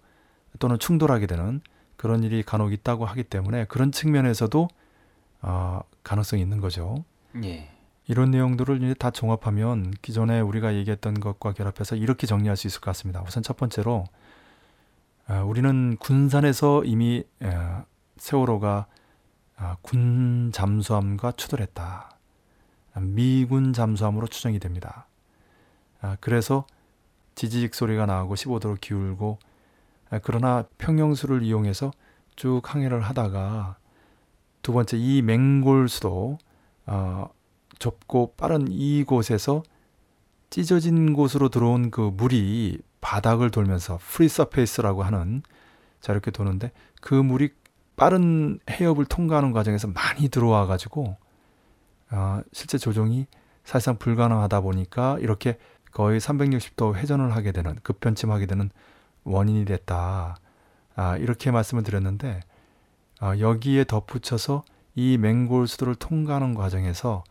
또는 0.60 0.78
충돌하게 0.78 1.26
되는 1.26 1.62
그런 1.96 2.24
일이 2.24 2.44
간혹 2.44 2.74
있다고 2.74 3.06
하기 3.06 3.24
때문에 3.24 3.66
그런 3.66 3.92
측면에서도 3.92 4.68
어, 5.42 5.82
가능성이 6.04 6.42
있는 6.42 6.60
거죠. 6.60 7.04
예. 7.44 7.70
이런 8.08 8.32
내용들을 8.32 8.84
이제 8.84 8.94
다 8.94 9.12
종합하면 9.12 9.94
기존에 10.02 10.40
우리가 10.40 10.76
얘기했던 10.76 11.20
것과 11.20 11.54
결합해서 11.54 11.96
이렇게 11.96 12.26
정리할 12.26 12.56
수 12.56 12.68
있을 12.68 12.80
것 12.80 12.86
같습니다. 12.92 13.22
우선 13.26 13.44
첫 13.44 13.58
번째로 13.58 14.06
아, 15.28 15.42
우리는 15.42 15.98
군산에서 15.98 16.84
이미 16.86 17.24
에, 17.42 17.50
세월호가 18.18 18.70
아, 18.70 18.97
군 19.82 20.52
잠수함과 20.54 21.34
추돌했다. 21.34 22.12
아, 22.94 23.00
미군 23.00 23.74
잠수함으로 23.74 24.28
추정이 24.28 24.60
됩니다. 24.60 25.08
아, 26.02 26.18
그래서 26.20 26.66
지지직 27.36 27.76
소리가 27.76 28.06
나고 28.06 28.36
15도로 28.36 28.80
기울고 28.80 29.40
아, 30.10 30.20
그러나 30.24 30.64
평영수를 30.78 31.44
이용해서 31.44 31.92
쭉 32.36 32.62
항해를 32.64 33.02
하다가 33.02 33.78
두 34.62 34.74
번째 34.74 34.98
이 34.98 35.22
맹골수도 35.22 36.38
어, 36.88 37.30
좁고 37.80 38.34
빠른 38.38 38.68
이곳에서 38.70 39.64
찢어진 40.50 41.14
곳으로 41.14 41.50
들어온 41.50 41.92
그 41.92 42.02
물이 42.02 42.80
바닥을 43.02 43.52
돌면서 43.52 44.00
free 44.02 44.30
surface라고 44.30 45.04
하는 45.04 45.44
자 46.00 46.14
이렇게 46.14 46.32
도는데 46.32 46.72
그 47.02 47.14
물이 47.14 47.50
빠른 47.98 48.60
해협을 48.70 49.06
통과하는 49.06 49.52
과정에서 49.52 49.88
많이 49.90 50.30
들어와 50.30 50.66
가지고 50.68 51.18
어, 52.12 52.40
실제 52.54 52.78
조종이 52.78 53.26
사실상 53.66 53.98
불가능하다 53.98 54.62
보니까 54.62 55.18
이렇게 55.20 55.58
거의 55.92 56.20
360도 56.20 56.96
회전을 56.96 57.36
하게 57.36 57.52
되는 57.52 57.76
급변침하게 57.84 58.46
되는 58.46 58.70
원인이 59.24 59.66
됐다. 59.66 60.38
아, 60.96 61.18
이렇게 61.18 61.52
말씀을 61.52 61.84
드렸는데 61.84 62.40
아, 63.20 63.38
여기에 63.40 63.86
덧붙여서 63.86 64.64
이 64.96 65.18
맹골 65.18 65.68
수도를 65.68 65.96
통과하는 65.96 66.54
과정에서 66.54 67.24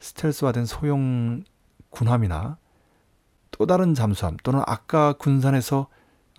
스텔스화된 0.00 0.64
소형 0.64 1.44
군함이나 1.90 2.56
또 3.50 3.66
다른 3.66 3.94
잠수함 3.94 4.36
또는 4.42 4.62
아까 4.66 5.12
군산에서 5.12 5.88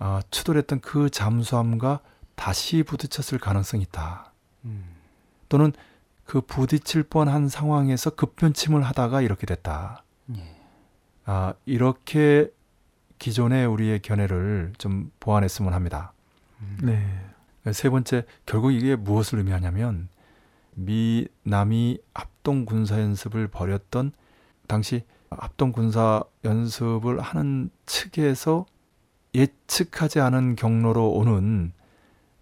아, 0.00 0.20
추돌했던 0.30 0.80
그 0.80 1.10
잠수함과 1.10 2.00
다시 2.38 2.84
부딪혔을 2.84 3.40
가능성이 3.40 3.82
있다. 3.82 4.32
또는 5.48 5.72
그 6.24 6.40
부딪힐 6.40 7.02
뻔한 7.02 7.48
상황에서 7.48 8.10
급변침을 8.10 8.82
하다가 8.82 9.22
이렇게 9.22 9.44
됐다. 9.44 10.04
예. 10.36 10.60
아, 11.24 11.54
이렇게 11.66 12.48
기존의 13.18 13.66
우리의 13.66 14.00
견해를 14.00 14.72
좀 14.78 15.10
보완했으면 15.18 15.74
합니다. 15.74 16.12
네. 16.82 17.04
세 17.72 17.90
번째, 17.90 18.24
결국 18.46 18.70
이게 18.70 18.94
무엇을 18.94 19.38
의미하냐면 19.38 20.08
미 20.74 21.26
남이 21.42 21.98
합동 22.14 22.66
군사 22.66 23.00
연습을 23.00 23.48
벌였던 23.48 24.12
당시 24.68 25.02
합동 25.30 25.72
군사 25.72 26.22
연습을 26.44 27.20
하는 27.20 27.70
측에서 27.84 28.64
예측하지 29.34 30.20
않은 30.20 30.54
경로로 30.54 31.10
오는 31.10 31.72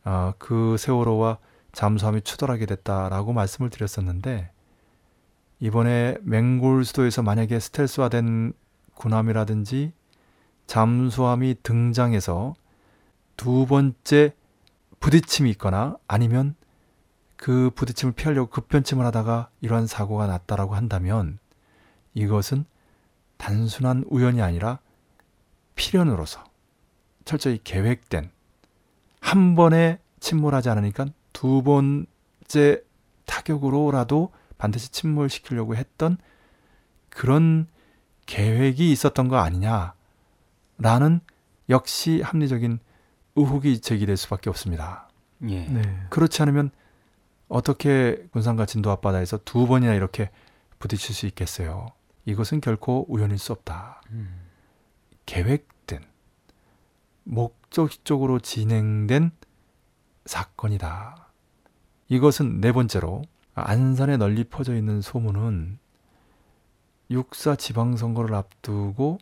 아, 0.09 0.35
그 0.38 0.77
세월호와 0.79 1.38
잠수함이 1.73 2.23
추돌하게 2.23 2.66
됐다라고 2.66 3.33
말씀을 3.33 3.71
드렸었는데 3.71 4.53
이번에 5.59 6.16
맹골 6.23 6.85
수도에서 6.85 7.25
만약에 7.25 7.59
스텔스화된 7.59 8.53
군함이라든지 8.95 9.92
잠수함이 10.69 11.57
등장해서 11.64 12.55
두 13.37 13.66
번째 13.66 14.33
부딪힘이 15.01 15.51
있거나 15.51 15.97
아니면 16.07 16.55
그 17.35 17.73
부딪힘을 17.75 18.14
피하려고 18.14 18.49
급변침을 18.49 19.05
하다가 19.07 19.51
이러한 19.61 19.88
사고가 19.88 20.29
났다라고 20.29 20.77
한다면 20.77 21.40
이것은 22.14 22.64
단순한 23.38 24.05
우연이 24.09 24.40
아니라 24.40 24.79
필연으로서 25.75 26.45
철저히 27.25 27.59
계획된 27.64 28.36
한 29.27 29.57
번에 29.57 29.99
침몰하지 30.21 30.71
않으니까 30.71 31.07
두 31.33 31.65
번째 31.65 32.85
타격으로라도 33.25 34.33
반드시 34.57 34.93
침몰시키려고 34.93 35.75
했던 35.75 36.17
그런 37.09 37.67
계획이 38.27 38.93
있었던 38.93 39.27
거 39.27 39.39
아니냐라는 39.39 41.21
역시 41.69 42.23
합리적인 42.23 42.79
의혹이 43.35 43.81
제기될 43.81 44.17
수밖에 44.17 44.49
없습니다. 44.49 45.09
예. 45.49 45.65
네. 45.65 45.83
그렇지 46.09 46.41
않으면 46.43 46.71
어떻게 47.49 48.29
군산과 48.31 48.67
진도 48.67 48.93
앞바다에서 48.93 49.41
두 49.45 49.67
번이나 49.67 49.95
이렇게 49.95 50.31
부딪힐 50.79 51.17
수 51.17 51.27
있겠어요? 51.27 51.89
이것은 52.27 52.61
결코 52.61 53.05
우연일 53.09 53.39
수 53.39 53.53
없다. 53.53 54.03
음. 54.11 54.47
계획된 55.27 55.76
목적적으로 57.27 58.39
진행된 58.39 59.33
사건이다. 60.27 61.27
이것은 62.09 62.61
네 62.61 62.71
번째로 62.73 63.23
안산에 63.55 64.17
널리 64.17 64.45
퍼져 64.45 64.77
있는 64.77 65.01
소문은 65.01 65.79
육사 67.11 67.57
지방선거를 67.57 68.35
앞두고 68.35 69.19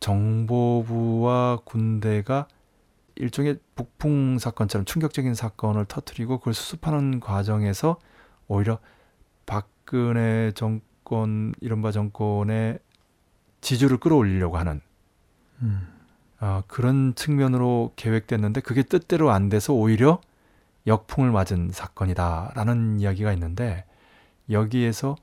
정보부와 0.00 1.60
군대가 1.64 2.46
일종의 3.14 3.58
북풍 3.74 4.38
사건처럼 4.38 4.84
충격적인 4.84 5.34
사건을 5.34 5.86
터뜨리고 5.86 6.38
그걸 6.38 6.52
수습하는 6.52 7.20
과정에서 7.20 7.98
오히려 8.48 8.78
박근혜 9.46 10.52
정권 10.54 11.54
이른바 11.60 11.90
정권의 11.90 12.80
지지를 13.62 13.96
끌어올리려고 13.96 14.58
하는 14.58 14.82
음. 15.62 15.93
아, 16.46 16.62
그런 16.66 17.14
측면으로 17.14 17.92
계획됐는데 17.96 18.60
그게 18.60 18.82
뜻대로 18.82 19.30
안 19.30 19.48
돼서 19.48 19.72
오히려 19.72 20.20
역풍을 20.86 21.30
맞은 21.32 21.70
사건이다라는 21.72 23.00
이야기가 23.00 23.32
있는데 23.32 23.86
여기에서 24.50 25.16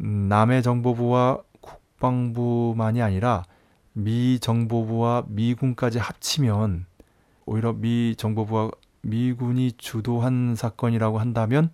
음, 0.00 0.26
남해 0.30 0.62
정보부와 0.62 1.42
국방부만이 1.60 3.02
아니라 3.02 3.44
미 3.92 4.38
정보부와 4.40 5.24
미군까지 5.28 5.98
합치면 5.98 6.86
오히려 7.44 7.74
미 7.74 8.14
정보부와 8.16 8.70
미군이 9.02 9.72
주도한 9.72 10.54
사건이라고 10.56 11.18
한다면 11.18 11.70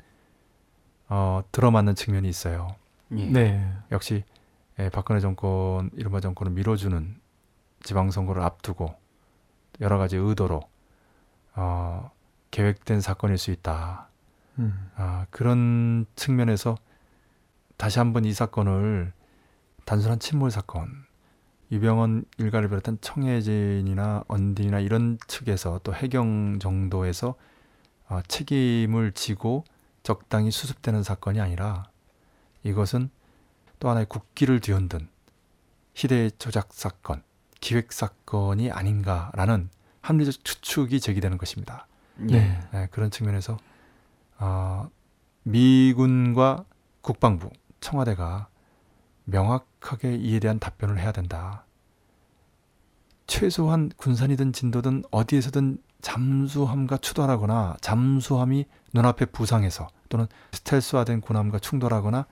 어, 1.09 1.45
들어맞는 1.53 1.95
측면이 1.95 2.29
있어요. 2.29 2.75
예. 3.17 3.27
네. 3.27 3.73
역시 3.93 4.25
예, 4.81 4.89
박근혜 4.89 5.21
정권 5.21 5.91
이른바 5.95 6.19
정권을 6.19 6.51
밀어주는 6.51 7.20
지방선거를 7.83 8.43
앞두고 8.43 8.95
여러 9.81 9.99
가지 9.99 10.17
의도로 10.17 10.61
어, 11.55 12.11
계획된 12.51 13.01
사건일 13.01 13.39
수 13.39 13.51
있다. 13.51 14.09
음. 14.59 14.91
아, 14.97 15.27
그런 15.31 16.07
측면에서 16.17 16.77
다시 17.77 17.99
한번 17.99 18.25
이 18.25 18.33
사건을 18.33 19.13
단순한 19.85 20.19
침몰 20.19 20.51
사건, 20.51 21.07
유병헌 21.73 22.25
일가를 22.39 22.69
비롯한 22.69 22.99
청해진이나 23.01 24.25
언딘이나 24.29 24.81
이런 24.81 25.19
측에서 25.27 25.81
또 25.83 25.95
해경 25.95 26.59
정도에서 26.59 27.37
어, 28.09 28.21
책임을 28.27 29.13
지고 29.13 29.65
적당히 30.03 30.51
수습되는 30.51 31.03
사건이 31.03 31.41
아니라 31.41 31.85
이것은 32.65 33.11
또 33.79 33.89
하나의 33.89 34.07
국기를 34.07 34.61
뒤흔든 34.61 35.09
희대의 35.95 36.33
조작 36.39 36.73
사건, 36.73 37.23
기획 37.61 37.93
사건이 37.93 38.71
아닌가라는 38.71 39.69
합리적 40.01 40.45
추측이 40.45 41.01
제기되는 41.01 41.39
것입니다. 41.39 41.87
예. 42.23 42.25
네. 42.25 42.61
네, 42.73 42.89
그런 42.91 43.11
측면에서 43.11 43.59
어, 44.39 44.91
미군과 45.43 46.65
국방부, 47.03 47.51
청와대가 47.81 48.49
명확하게 49.25 50.17
이에 50.17 50.41
대한 50.41 50.59
답변을 50.59 50.99
해야 50.99 51.13
된다. 51.13 51.65
최소한 53.27 53.91
군산이든 53.97 54.53
진도든 54.53 55.05
어디에서든 55.11 55.79
잠수함과 56.01 56.99
추돌하거나 56.99 57.77
잠수함이 57.81 58.67
눈앞에 58.93 59.27
부상해서 59.27 59.89
또는 60.09 60.27
스텔스화된 60.53 61.21
군함과 61.21 61.61
충돌하거나 61.61 62.27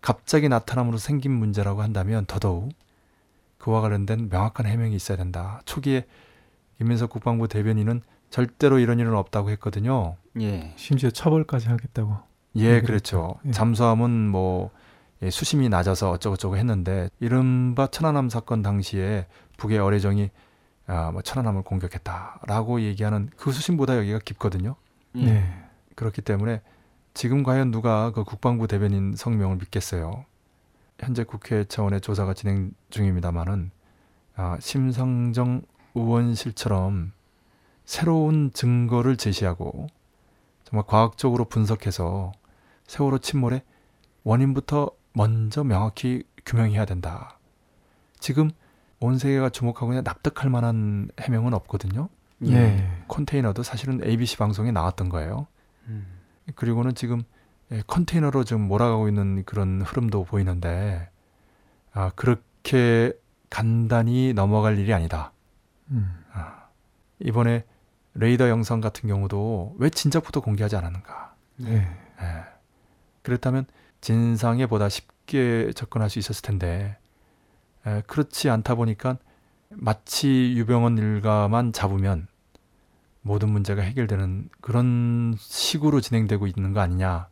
갑자기 0.00 0.48
나타남으로 0.48 0.98
생긴 0.98 1.32
문제라고 1.32 1.80
한다면 1.80 2.26
더더욱 2.26 2.72
그와 3.64 3.80
관련된 3.80 4.28
명확한 4.30 4.66
해명이 4.66 4.94
있어야 4.94 5.16
된다. 5.16 5.62
초기에 5.64 6.04
김민석 6.76 7.08
국방부 7.08 7.48
대변인은 7.48 8.02
절대로 8.28 8.78
이런 8.78 8.98
일은 8.98 9.14
없다고 9.14 9.48
했거든요. 9.52 10.16
예. 10.38 10.74
심지어 10.76 11.08
처벌까지 11.08 11.68
하겠다고. 11.68 12.14
예, 12.56 12.72
네, 12.72 12.80
그렇죠. 12.82 13.36
예. 13.46 13.52
잠수함은 13.52 14.28
뭐 14.28 14.70
예, 15.22 15.30
수심이 15.30 15.70
낮아서 15.70 16.10
어쩌고저쩌고 16.10 16.58
했는데 16.58 17.08
이른바 17.20 17.86
천안함 17.86 18.28
사건 18.28 18.60
당시에 18.60 19.26
북의 19.56 19.78
어뢰정이 19.78 20.28
아, 20.86 21.10
뭐 21.12 21.22
천안함을 21.22 21.62
공격했다라고 21.62 22.82
얘기하는 22.82 23.30
그 23.34 23.50
수심보다 23.50 23.96
여기가 23.96 24.18
깊거든요. 24.26 24.76
예. 25.16 25.24
네. 25.24 25.64
그렇기 25.94 26.20
때문에 26.20 26.60
지금 27.14 27.42
과연 27.42 27.70
누가 27.70 28.12
그 28.12 28.24
국방부 28.24 28.68
대변인 28.68 29.14
성명을 29.16 29.56
믿겠어요? 29.56 30.26
현재 30.98 31.24
국회 31.24 31.64
차원의 31.64 32.00
조사가 32.00 32.34
진행 32.34 32.72
중입니다만은 32.90 33.70
아, 34.36 34.58
심상정 34.60 35.62
의원실처럼 35.94 37.12
새로운 37.84 38.52
증거를 38.52 39.16
제시하고 39.16 39.86
정말 40.64 40.86
과학적으로 40.86 41.44
분석해서 41.44 42.32
세월호 42.86 43.18
침몰의 43.18 43.62
원인부터 44.24 44.90
먼저 45.12 45.62
명확히 45.62 46.24
규명해야 46.44 46.84
된다. 46.84 47.38
지금 48.18 48.50
온 49.00 49.18
세계가 49.18 49.50
주목하고 49.50 49.92
있는 49.92 50.02
납득할 50.02 50.50
만한 50.50 51.10
해명은 51.20 51.54
없거든요. 51.54 52.08
예. 52.42 52.52
네. 52.52 53.04
컨테이너도 53.08 53.62
사실은 53.62 54.02
ABC 54.02 54.38
방송에 54.38 54.72
나왔던 54.72 55.08
거예요. 55.08 55.46
음. 55.86 56.06
그리고는 56.54 56.94
지금 56.94 57.18
예, 57.18 57.24
컨테이너로 57.86 58.44
지금 58.44 58.62
몰아가고 58.62 59.08
있는 59.08 59.44
그런 59.44 59.82
흐름도 59.82 60.24
보이는데 60.24 61.08
아, 61.92 62.10
그렇게 62.14 63.12
간단히 63.50 64.32
넘어갈 64.34 64.78
일이 64.78 64.92
아니다. 64.92 65.32
음. 65.90 66.24
아, 66.32 66.68
이번에 67.20 67.64
레이더 68.14 68.48
영상 68.48 68.80
같은 68.80 69.08
경우도 69.08 69.76
왜 69.78 69.90
진작부터 69.90 70.40
공개하지 70.40 70.76
않았는가? 70.76 71.34
네. 71.56 71.76
예. 72.20 72.44
그렇다면 73.22 73.66
진상에 74.00 74.66
보다 74.66 74.88
쉽게 74.88 75.72
접근할 75.74 76.10
수 76.10 76.18
있었을 76.18 76.42
텐데 76.42 76.96
에, 77.86 78.02
그렇지 78.06 78.50
않다 78.50 78.74
보니까 78.74 79.18
마치 79.70 80.54
유병헌 80.56 80.98
일가만 80.98 81.72
잡으면 81.72 82.28
모든 83.22 83.48
문제가 83.48 83.82
해결되는 83.82 84.50
그런 84.60 85.34
식으로 85.38 86.00
진행되고 86.00 86.46
있는 86.46 86.72
거 86.72 86.80
아니냐 86.80 87.28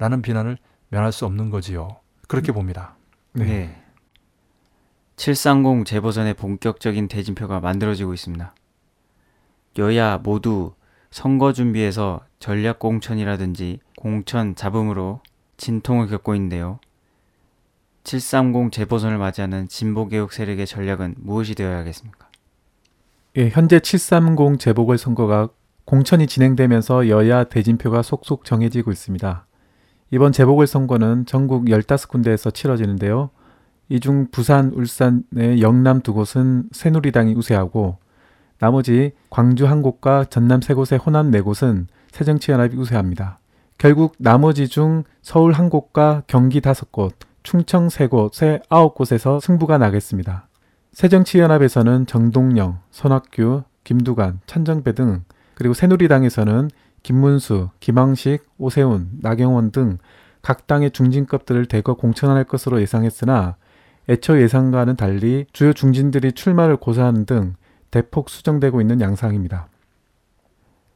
라는 0.00 0.22
비난을 0.22 0.56
면할 0.88 1.12
수 1.12 1.26
없는 1.26 1.50
거지요. 1.50 1.98
그렇게 2.26 2.52
봅니다. 2.52 2.96
네. 3.32 3.44
네. 3.44 3.82
730 5.16 5.84
재보선의 5.84 6.34
본격적인 6.34 7.06
대진표가 7.06 7.60
만들어지고 7.60 8.14
있습니다. 8.14 8.54
여야 9.78 10.16
모두 10.16 10.72
선거 11.10 11.52
준비에서 11.52 12.20
전략 12.38 12.78
공천이라든지 12.78 13.80
공천 13.98 14.54
잡음으로 14.54 15.20
진통을 15.58 16.06
겪고 16.06 16.34
있는데요. 16.34 16.80
730 18.04 18.72
재보선을 18.72 19.18
맞이하는 19.18 19.68
진보개혁 19.68 20.32
세력의 20.32 20.66
전략은 20.66 21.16
무엇이 21.18 21.54
되어야 21.54 21.84
겠습니까? 21.84 22.30
예, 23.36 23.50
현재 23.50 23.80
730 23.80 24.58
재보궐 24.58 24.96
선거가 24.96 25.50
공천이 25.84 26.26
진행되면서 26.26 27.08
여야 27.08 27.44
대진표가 27.44 28.00
속속 28.00 28.46
정해지고 28.46 28.92
있습니다. 28.92 29.46
이번 30.10 30.32
재보궐선거는 30.32 31.26
전국 31.26 31.66
15군데에서 31.66 32.52
치러지는데요. 32.52 33.30
이 33.88 33.98
중 33.98 34.28
부산, 34.30 34.72
울산의 34.72 35.60
영남 35.60 36.00
두 36.00 36.14
곳은 36.14 36.68
새누리당이 36.72 37.34
우세하고 37.34 37.98
나머지 38.58 39.12
광주 39.30 39.66
한 39.66 39.82
곳과 39.82 40.26
전남 40.26 40.60
세 40.62 40.74
곳의 40.74 40.98
호남 41.04 41.30
네 41.30 41.40
곳은 41.40 41.88
새정치연합이 42.12 42.76
우세합니다. 42.76 43.38
결국 43.78 44.14
나머지 44.18 44.68
중 44.68 45.02
서울 45.22 45.52
한 45.52 45.70
곳과 45.70 46.22
경기 46.26 46.60
다섯 46.60 46.92
곳, 46.92 47.14
충청 47.42 47.88
세 47.88 48.06
곳의 48.06 48.60
아홉 48.68 48.94
곳에서 48.94 49.40
승부가 49.40 49.78
나겠습니다. 49.78 50.46
새정치연합에서는 50.92 52.06
정동영, 52.06 52.78
손학규, 52.90 53.62
김두관, 53.84 54.40
천정배 54.46 54.92
등 54.92 55.24
그리고 55.54 55.74
새누리당에서는 55.74 56.70
김문수, 57.02 57.70
김항식, 57.80 58.46
오세훈, 58.58 59.10
나경원 59.20 59.70
등 59.70 59.98
각 60.42 60.66
당의 60.66 60.90
중진급들을 60.90 61.66
대거 61.66 61.94
공천할 61.94 62.44
것으로 62.44 62.80
예상했으나 62.80 63.56
애초 64.08 64.40
예상과는 64.40 64.96
달리 64.96 65.46
주요 65.52 65.72
중진들이 65.72 66.32
출마를 66.32 66.76
고사하는 66.76 67.26
등 67.26 67.54
대폭 67.90 68.30
수정되고 68.30 68.80
있는 68.80 69.00
양상입니다. 69.00 69.68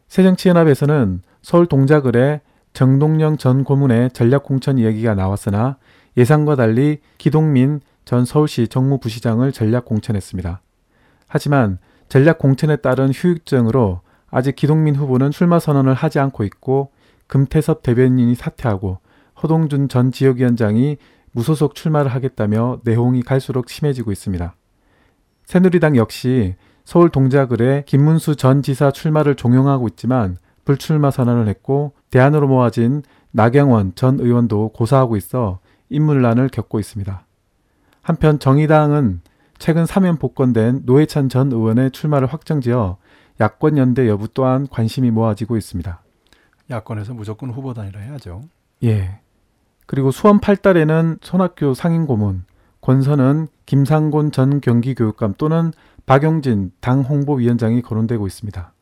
새정치연합에서는 0.09 1.23
서울 1.43 1.67
동작을에 1.67 2.41
정동영 2.73 3.37
전 3.37 3.65
고문의 3.65 4.11
전략 4.11 4.45
공천 4.45 4.79
이야기가 4.79 5.15
나왔으나 5.15 5.77
예상과 6.17 6.57
달리 6.57 7.01
기동민 7.19 7.81
전 8.05 8.25
서울시 8.25 8.69
정무부시장을 8.69 9.53
전략 9.53 9.85
공천했습니다. 9.85 10.61
하지만 11.27 11.79
전략 12.09 12.39
공천에 12.39 12.77
따른 12.77 13.11
휴익증으로 13.11 14.01
아직 14.37 14.57
기동민 14.57 14.97
후보는 14.97 15.30
출마 15.30 15.61
선언을 15.61 15.95
하지 15.95 16.18
않고 16.18 16.43
있고 16.43 16.91
금태섭 17.28 17.85
대변인이 17.85 18.35
사퇴하고 18.35 18.99
허동준 19.41 19.89
전 19.89 20.11
지역위원장이 20.11 20.97
무소속 21.30 21.76
출마를 21.76 22.12
하겠다며 22.12 22.80
내홍이 22.82 23.22
갈수록 23.22 23.70
심해지고 23.70 24.11
있습니다. 24.11 24.57
새누리당 25.45 25.95
역시 25.95 26.57
서울 26.85 27.11
동작을에 27.11 27.85
김문수 27.87 28.35
전 28.35 28.62
지사 28.62 28.91
출마를 28.91 29.37
종용하고 29.37 29.87
있지만 29.91 30.37
불출마 30.64 31.12
선언을 31.12 31.47
했고 31.47 31.93
대안으로 32.11 32.49
모아진 32.49 33.05
나경원 33.30 33.93
전 33.95 34.18
의원도 34.18 34.70
고사하고 34.70 35.16
있어 35.16 35.61
인물난을 35.91 36.49
겪고 36.49 36.80
있습니다. 36.80 37.24
한편 38.03 38.41
정의당은 38.41 39.20
최근 39.59 39.87
사면 39.87 40.16
복권된 40.18 40.82
노회찬 40.87 41.28
전 41.28 41.53
의원의 41.53 41.93
출마를 41.93 42.26
확정지어 42.26 42.97
야권 43.41 43.78
연대 43.78 44.09
여부 44.09 44.28
또한 44.28 44.66
관심이 44.68 45.11
모아지고 45.11 45.57
있습니다. 45.57 46.01
야권에서 46.70 47.14
무조건 47.14 47.51
후보단이라 47.51 48.01
해야죠. 48.01 48.43
예. 48.85 49.20
그리고 49.87 50.11
수원 50.11 50.41
8달에는 50.41 51.18
손학규 51.22 51.74
상임고문, 51.74 52.45
권선은 52.80 53.49
김상곤 53.66 54.32
전 54.32 54.61
경기교육감 54.61 55.35
또는 55.37 55.72
박용진 56.07 56.72
당 56.80 57.01
홍보위원장이 57.01 57.82
거론되고 57.82 58.26
있습니다. 58.26 58.72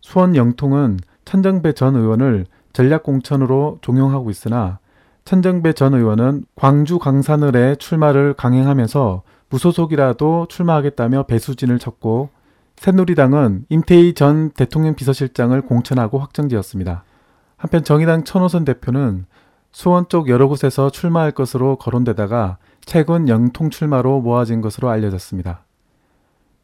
수원 0.00 0.36
영통은 0.36 0.98
천정배 1.24 1.72
전 1.72 1.96
의원을 1.96 2.46
전략공천으로 2.72 3.78
종용하고 3.80 4.30
있으나 4.30 4.78
천정배 5.24 5.74
전 5.74 5.94
의원은 5.94 6.44
광주 6.54 6.98
강산을에 6.98 7.76
출마를 7.76 8.34
강행하면서 8.34 9.22
무소속이라도 9.50 10.46
출마하겠다며 10.48 11.24
배수진을 11.24 11.78
쳤고 11.78 12.30
새누리당은 12.78 13.64
임태희 13.68 14.14
전 14.14 14.50
대통령 14.50 14.94
비서실장을 14.94 15.60
공천하고 15.62 16.18
확정지었습니다. 16.18 17.02
한편 17.56 17.82
정의당 17.82 18.22
천호선 18.22 18.64
대표는 18.64 19.26
수원 19.72 20.08
쪽 20.08 20.28
여러 20.28 20.46
곳에서 20.46 20.88
출마할 20.88 21.32
것으로 21.32 21.76
거론되다가 21.76 22.58
최근 22.84 23.28
영통 23.28 23.70
출마로 23.70 24.20
모아진 24.20 24.60
것으로 24.60 24.90
알려졌습니다. 24.90 25.64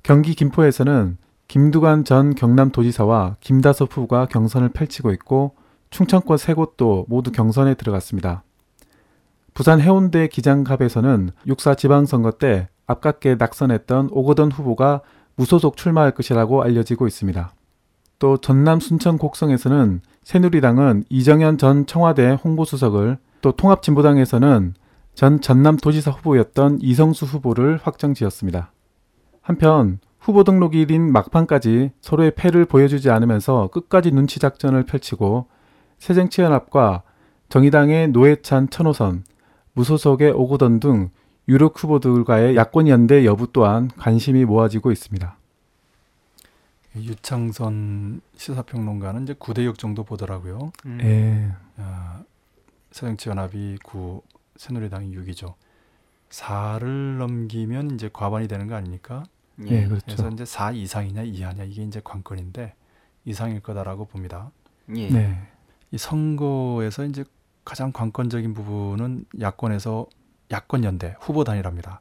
경기 0.04 0.34
김포에서는 0.34 1.18
김두관 1.48 2.04
전 2.04 2.34
경남도지사와 2.36 3.36
김다섭 3.40 3.96
후보가 3.96 4.26
경선을 4.26 4.68
펼치고 4.68 5.10
있고 5.12 5.56
충청권 5.90 6.38
세 6.38 6.54
곳도 6.54 7.06
모두 7.08 7.32
경선에 7.32 7.74
들어갔습니다. 7.74 8.44
부산 9.52 9.80
해운대 9.80 10.28
기장갑에서는 10.28 11.30
육사 11.48 11.74
지방선거 11.74 12.32
때 12.32 12.68
아깝게 12.86 13.34
낙선했던 13.34 14.10
오거돈 14.12 14.52
후보가 14.52 15.02
무소속 15.36 15.76
출마할 15.76 16.12
것이라고 16.12 16.62
알려지고 16.62 17.06
있습니다. 17.06 17.52
또 18.18 18.36
전남 18.38 18.80
순천 18.80 19.18
곡성에서는 19.18 20.00
새누리당은 20.22 21.04
이정현 21.10 21.58
전 21.58 21.86
청와대 21.86 22.38
홍보수석을 22.42 23.18
또 23.42 23.52
통합진보당에서는 23.52 24.74
전 25.14 25.40
전남도지사 25.40 26.10
후보였던 26.10 26.78
이성수 26.80 27.26
후보를 27.26 27.78
확정 27.82 28.14
지었습니다. 28.14 28.72
한편 29.42 29.98
후보 30.18 30.42
등록일인 30.42 31.12
막판까지 31.12 31.90
서로의 32.00 32.32
패를 32.34 32.64
보여주지 32.64 33.10
않으면서 33.10 33.68
끝까지 33.68 34.10
눈치 34.10 34.40
작전을 34.40 34.84
펼치고 34.84 35.46
새정치연합과 35.98 37.02
정의당의 37.50 38.08
노회찬 38.08 38.70
천호선, 38.70 39.24
무소속의 39.74 40.32
오고던 40.32 40.80
등 40.80 41.10
유력 41.48 41.82
후보들과의 41.82 42.56
야권 42.56 42.88
연대 42.88 43.24
여부 43.24 43.52
또한 43.52 43.88
관심이 43.96 44.44
모아지고 44.44 44.92
있습니다. 44.92 45.36
유창선 46.96 48.20
시사평론가는 48.36 49.24
이제 49.24 49.34
9대6 49.34 49.78
정도 49.78 50.04
보더라고요. 50.04 50.72
음. 50.86 50.98
예. 51.02 51.52
아, 51.76 52.22
새정치연합이 52.92 53.78
9, 53.82 54.22
새누리당이 54.56 55.14
6이죠. 55.16 55.54
4를 56.30 57.18
넘기면 57.18 57.92
이제 57.92 58.08
과반이 58.12 58.48
되는 58.48 58.66
거 58.68 58.76
아닙니까? 58.76 59.24
예, 59.66 59.86
그래서 59.86 60.04
그렇죠. 60.06 60.28
이제 60.28 60.44
4 60.44 60.72
이상이냐 60.72 61.22
이하냐 61.22 61.64
이게 61.64 61.82
이제 61.82 62.00
관건인데 62.02 62.74
이상일 63.24 63.60
거다라고 63.60 64.06
봅니다. 64.06 64.50
예. 64.96 65.08
네. 65.08 65.48
이 65.90 65.98
선거에서 65.98 67.04
이제 67.04 67.24
가장 67.64 67.92
관건적인 67.92 68.54
부분은 68.54 69.26
야권에서 69.40 70.06
야권 70.50 70.84
연대 70.84 71.16
후보 71.20 71.44
단일화입니다. 71.44 72.00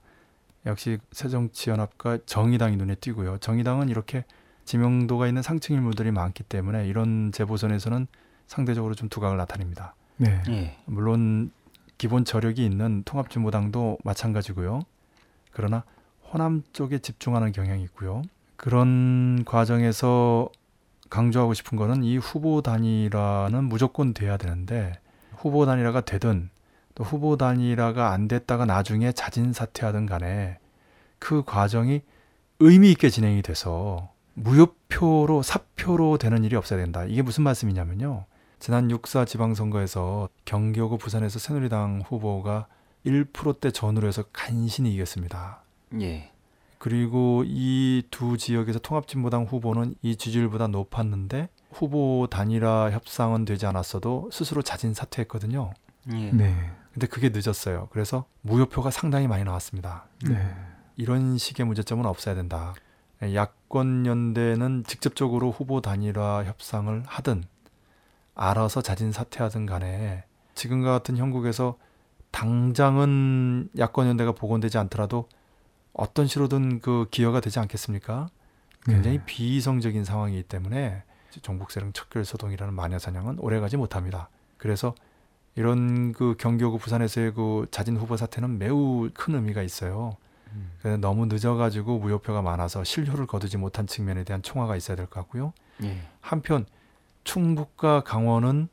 역시 0.65 0.97
새정치연합과 1.11 2.19
정의당이 2.25 2.77
눈에 2.77 2.95
띄고요. 2.95 3.37
정의당은 3.39 3.89
이렇게 3.89 4.25
지명도가 4.65 5.27
있는 5.27 5.41
상층 5.41 5.75
인물들이 5.75 6.11
많기 6.11 6.43
때문에 6.43 6.87
이런 6.87 7.31
재보선에서는 7.31 8.07
상대적으로 8.47 8.95
좀 8.95 9.09
두각을 9.09 9.37
나타냅니다. 9.37 9.95
네. 10.17 10.41
예. 10.49 10.77
물론 10.85 11.51
기본 11.97 12.23
저력이 12.25 12.63
있는 12.63 13.03
통합진보당도 13.03 13.99
마찬가지고요. 14.03 14.81
그러나 15.51 15.83
호남 16.31 16.63
쪽에 16.73 16.99
집중하는 16.99 17.51
경향이 17.51 17.83
있고요. 17.83 18.21
그런 18.55 19.43
과정에서 19.45 20.49
강조하고 21.09 21.53
싶은 21.53 21.77
거는 21.77 22.03
이 22.03 22.17
후보 22.17 22.61
단일화는 22.61 23.65
무조건 23.65 24.13
돼야 24.13 24.37
되는데 24.37 24.93
후보 25.35 25.65
단일화가 25.65 26.01
되든 26.01 26.49
또 26.95 27.03
후보 27.03 27.37
단일화가 27.37 28.11
안 28.11 28.27
됐다가 28.27 28.65
나중에 28.65 29.11
자진 29.11 29.53
사퇴하든 29.53 30.05
간에 30.05 30.59
그 31.19 31.43
과정이 31.43 32.01
의미 32.59 32.91
있게 32.91 33.09
진행이 33.09 33.41
돼서 33.41 34.11
무효표로 34.35 35.41
사표로 35.41 36.17
되는 36.17 36.43
일이 36.43 36.55
없어야 36.55 36.79
된다. 36.79 37.05
이게 37.05 37.21
무슨 37.21 37.43
말씀이냐면요. 37.43 38.25
지난 38.59 38.87
6사 38.87 39.27
지방선거에서 39.27 40.29
경기하고 40.45 40.97
부산에서 40.97 41.39
새누리당 41.39 42.03
후보가 42.07 42.67
1%대 43.05 43.71
전후로 43.71 44.07
해서 44.07 44.23
간신히 44.31 44.93
이겼습니다. 44.93 45.63
예. 45.99 46.31
그리고 46.77 47.43
이 47.45 48.03
두 48.11 48.37
지역에서 48.37 48.79
통합진보당 48.79 49.45
후보는 49.45 49.95
이 50.01 50.15
지지율보다 50.15 50.67
높았는데 50.67 51.49
후보 51.71 52.27
단일화 52.29 52.91
협상은 52.91 53.45
되지 53.45 53.65
않았어도 53.65 54.29
스스로 54.31 54.61
자진 54.61 54.93
사퇴했거든요. 54.93 55.73
예. 56.13 56.31
네. 56.31 56.71
근데 56.93 57.07
그게 57.07 57.29
늦었어요. 57.33 57.87
그래서 57.91 58.25
무효표가 58.41 58.91
상당히 58.91 59.27
많이 59.27 59.43
나왔습니다. 59.43 60.05
네. 60.27 60.55
이런 60.95 61.37
식의 61.37 61.65
문제점은 61.65 62.05
없어야 62.05 62.35
된다. 62.35 62.75
야권 63.21 64.05
연대는 64.05 64.83
직접적으로 64.85 65.51
후보 65.51 65.81
단일화 65.81 66.43
협상을 66.45 67.03
하든 67.05 67.43
알아서 68.35 68.81
자진 68.81 69.11
사퇴하든 69.11 69.65
간에 69.65 70.25
지금과 70.55 70.91
같은 70.91 71.17
형국에서 71.17 71.77
당장은 72.31 73.69
야권 73.77 74.07
연대가 74.07 74.31
복원되지 74.33 74.77
않더라도 74.79 75.29
어떤 75.93 76.27
식으로든 76.27 76.79
그 76.79 77.07
기여가 77.11 77.39
되지 77.39 77.59
않겠습니까? 77.59 78.29
굉장히 78.85 79.19
네. 79.19 79.25
비이성적인 79.25 80.03
상황이기 80.03 80.43
때문에 80.43 81.03
종북세력 81.41 81.93
척결 81.93 82.25
소동이라는 82.25 82.73
마녀 82.73 82.99
사냥은 82.99 83.39
오래가지 83.39 83.77
못합니다. 83.77 84.29
그래서 84.57 84.93
이런 85.55 86.13
그 86.13 86.35
경기도구 86.37 86.79
부산에서의 86.79 87.33
그 87.33 87.67
자진 87.71 87.97
후보 87.97 88.17
사태는 88.17 88.57
매우 88.57 89.09
큰 89.13 89.35
의미가 89.35 89.61
있어요. 89.61 90.17
음. 90.51 90.99
너무 91.01 91.25
늦어가지고 91.25 91.99
무효표가 91.99 92.41
많아서 92.41 92.83
실효를 92.83 93.25
거두지 93.27 93.57
못한 93.57 93.87
측면에 93.87 94.23
대한 94.23 94.41
총화가 94.41 94.75
있어야 94.75 94.95
될 94.95 95.07
것 95.07 95.19
같고요. 95.21 95.53
예. 95.83 95.97
한편 96.21 96.65
충북과 97.23 98.01
강원은 98.01 98.67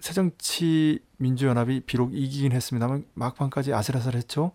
새정치 0.00 1.00
민주연합이 1.16 1.80
비록 1.80 2.14
이기긴 2.14 2.52
했습니다만 2.52 3.06
막판까지 3.14 3.72
아슬아슬했죠. 3.72 4.52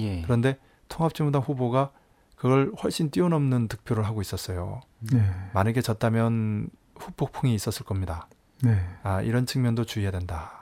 예. 0.00 0.22
그런데 0.22 0.58
통합진보당 0.88 1.42
후보가 1.42 1.90
그걸 2.36 2.72
훨씬 2.82 3.10
뛰어넘는 3.10 3.68
득표를 3.68 4.04
하고 4.06 4.20
있었어요. 4.20 4.80
네. 5.12 5.22
만약에 5.52 5.82
졌다면 5.82 6.70
후폭풍이 6.96 7.54
있었을 7.54 7.84
겁니다. 7.84 8.28
네. 8.62 8.80
아, 9.02 9.22
이런 9.22 9.44
측면도 9.46 9.84
주의해야 9.84 10.10
된다. 10.10 10.57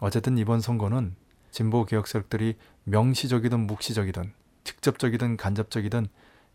어쨌든 0.00 0.38
이번 0.38 0.60
선거는 0.60 1.14
진보 1.50 1.84
개혁 1.84 2.06
세력들이 2.06 2.56
명시적이든 2.84 3.66
묵시적이든 3.66 4.32
직접적이든 4.64 5.36
간접적이든 5.36 6.06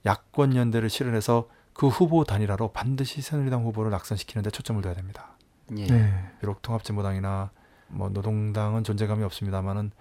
야권 0.06 0.56
연대를 0.56 0.90
실현해서 0.90 1.50
그 1.74 1.88
후보 1.88 2.24
단일화로 2.24 2.72
반드시 2.72 3.22
새누리당 3.22 3.64
후보를 3.66 3.92
낙선시키는 3.92 4.44
데 4.44 4.50
초점을 4.50 4.82
둬야 4.82 4.94
됩니다. 4.94 5.38
예. 5.78 5.88
네. 5.88 6.32
비록 6.40 6.62
통합진보당이나 6.62 7.52
뭐 7.88 8.10
노동당은 8.10 8.84
존재감이 8.84 9.24
없습니다만은 9.24 9.92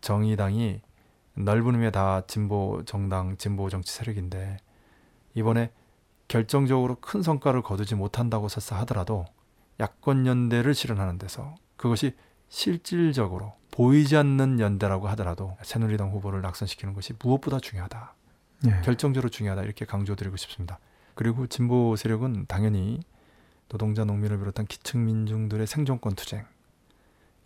정의당이 0.00 0.82
넓은 1.34 1.74
의미의 1.74 1.92
다 1.92 2.22
진보 2.26 2.82
정당, 2.84 3.36
진보 3.36 3.70
정치 3.70 3.92
세력인데 3.94 4.58
이번에 5.34 5.72
결정적으로 6.28 6.96
큰 7.00 7.22
성과를 7.22 7.62
거두지 7.62 7.94
못한다고 7.94 8.48
설사 8.48 8.76
하더라도 8.80 9.24
야권 9.80 10.26
연대를 10.26 10.74
실현하는 10.74 11.18
데서 11.18 11.54
그것이 11.76 12.14
실질적으로 12.52 13.54
보이지 13.70 14.14
않는 14.18 14.60
연대라고 14.60 15.08
하더라도 15.08 15.56
새누리당 15.62 16.10
후보를 16.10 16.42
낙선시키는 16.42 16.92
것이 16.92 17.14
무엇보다 17.18 17.58
중요하다. 17.58 18.14
네. 18.64 18.80
결정적으로 18.84 19.30
중요하다 19.30 19.62
이렇게 19.62 19.86
강조드리고 19.86 20.36
싶습니다. 20.36 20.78
그리고 21.14 21.46
진보 21.46 21.96
세력은 21.96 22.44
당연히 22.48 23.00
노동자 23.70 24.04
농민을 24.04 24.38
비롯한 24.38 24.66
기층 24.66 25.06
민중들의 25.06 25.66
생존권 25.66 26.14
투쟁 26.14 26.44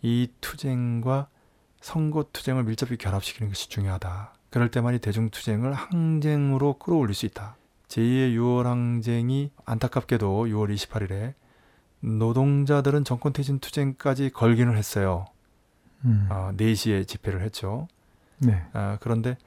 이 0.01 0.27
투쟁과 0.41 1.29
선거 1.79 2.25
투쟁을 2.33 2.65
밀접히 2.65 2.97
결합시키는 2.97 3.49
것이 3.49 3.69
중요하다. 3.69 4.33
그럴 4.49 4.69
때만이 4.69 4.99
대중 4.99 5.29
투쟁을 5.29 5.71
항쟁으로 5.73 6.79
끌어올릴 6.79 7.15
수 7.15 7.25
있다. 7.25 7.55
제2의 7.87 8.35
6월 8.35 8.63
항쟁이 8.63 9.51
안타깝게도 9.63 10.47
6월 10.47 10.75
28일에 10.75 11.33
노동자들은 12.01 13.03
정권 13.03 13.33
퇴진 13.33 13.59
투쟁까지 13.59 14.29
걸기는 14.31 14.75
했어요. 14.75 15.25
음. 16.05 16.27
어, 16.29 16.51
4시에 16.55 17.07
집회를 17.07 17.41
했죠. 17.41 17.87
네. 18.39 18.63
아, 18.73 18.97
그런데 19.01 19.37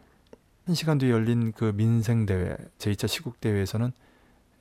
한 0.66 0.74
시간 0.74 0.98
뒤에 0.98 1.10
열린 1.10 1.52
그 1.52 1.72
민생 1.74 2.26
대회 2.26 2.56
제2차 2.78 3.08
시국 3.08 3.40
대회에서는 3.40 3.92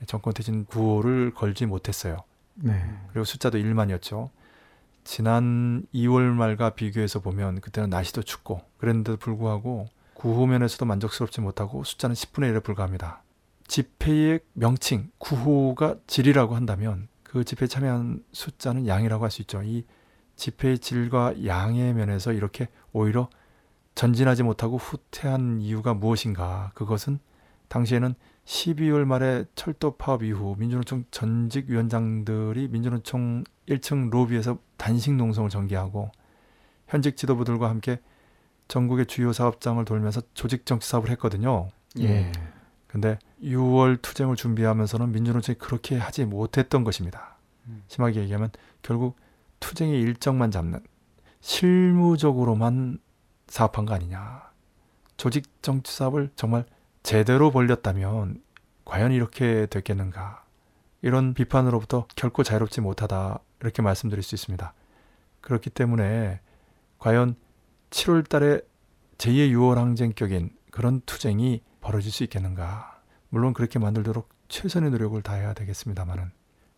정권 0.06 0.34
퇴진 0.34 0.66
구호를 0.66 1.34
걸지 1.34 1.66
못했어요. 1.66 2.18
네. 2.56 2.74
그리고 3.12 3.26
숫자도 3.26 3.58
1만이었죠. 3.58 4.30
지난 5.04 5.86
2월 5.94 6.22
말과 6.34 6.72
비교해서 6.72 7.20
보면 7.20 7.62
그때는 7.62 7.90
날씨도 7.90 8.24
춥고 8.24 8.62
그랬는데도 8.78 9.18
불구하고 9.18 9.88
구호면에서도 10.14 10.86
만족스럽지 10.86 11.42
못하고 11.42 11.84
숫자는 11.84 12.14
10분의 12.14 12.54
1에 12.54 12.64
불과합니다. 12.64 13.24
집회의 13.68 14.40
명칭 14.54 15.10
구호가 15.18 15.96
질이라고 16.08 16.56
한다면 16.56 17.08
그 17.30 17.44
집회에 17.44 17.68
참여한 17.68 18.24
숫자는 18.32 18.88
양이라고 18.88 19.24
할 19.24 19.30
수 19.30 19.44
있죠. 19.44 19.62
이 19.62 19.86
집회의 20.36 20.80
질과 20.80 21.46
양의 21.46 21.94
면에서 21.94 22.34
이렇게 22.34 22.70
오히려 22.92 23.30
전진하지 23.94 24.42
못하고 24.42 24.78
후퇴한 24.78 25.62
이유가 25.62 25.94
무엇인가? 25.94 26.72
그것은 26.74 27.20
당시에는 27.68 28.16
12월 28.46 29.06
말에 29.06 29.46
철도 29.54 29.96
파업 29.96 30.24
이후 30.24 30.56
민주노총 30.58 31.04
전직 31.12 31.70
위원장들이 31.70 32.68
민주노총 32.70 33.44
1층 33.68 34.10
로비에서 34.10 34.58
단식 34.78 35.14
농성을 35.14 35.48
전개하고 35.52 36.12
현직 36.88 37.16
지도부들과 37.16 37.70
함께 37.70 38.00
전국의 38.70 39.06
주요 39.06 39.34
사업장을 39.34 39.86
돌면서 39.86 40.22
조직 40.34 40.66
정치 40.66 40.90
사업을 40.90 41.12
했거든요. 41.12 41.70
예. 42.00 42.32
근데 42.88 43.20
6월 43.44 44.02
투쟁을 44.02 44.36
준비하면서는 44.36 45.12
민주노총이 45.12 45.58
그렇게 45.58 45.98
하지 45.98 46.26
못했던 46.26 46.84
것입니다. 46.84 47.38
음. 47.68 47.84
심하게 47.88 48.22
얘기하면 48.22 48.52
결국 48.82 49.18
투쟁의 49.60 50.00
일정만 50.02 50.52
잡는 50.52 50.80
실무적으로만 51.42 53.00
사업한 53.48 53.86
거 53.86 53.94
아니냐. 53.94 54.50
조직 55.18 55.62
정치 55.62 55.96
사업을 55.96 56.32
정말 56.36 56.66
제대로 57.04 57.52
벌렸다면 57.52 58.42
과연 58.86 59.12
이렇게 59.12 59.66
됐겠는가. 59.68 60.44
이런 61.02 61.34
비판으로부터 61.34 62.08
결코 62.16 62.44
자유롭지 62.44 62.82
못하다. 62.82 63.40
이렇게 63.62 63.82
말씀드릴 63.82 64.24
수 64.24 64.36
있습니다. 64.36 64.74
그렇기 65.42 65.70
때문에 65.70 66.40
과연 66.98 67.36
7월 67.90 68.28
달에 68.28 68.62
제2의 69.18 69.52
6월 69.54 69.76
항쟁격인 69.76 70.52
그런 70.72 71.02
투쟁이 71.06 71.62
벌어질 71.82 72.12
수 72.12 72.24
있겠는가. 72.24 72.99
물론 73.30 73.54
그렇게 73.54 73.80
만들도록 73.80 74.30
최선의 74.48 74.92
노력을 74.92 75.22
다해야 75.22 75.54
되겠습니다만은 75.54 76.32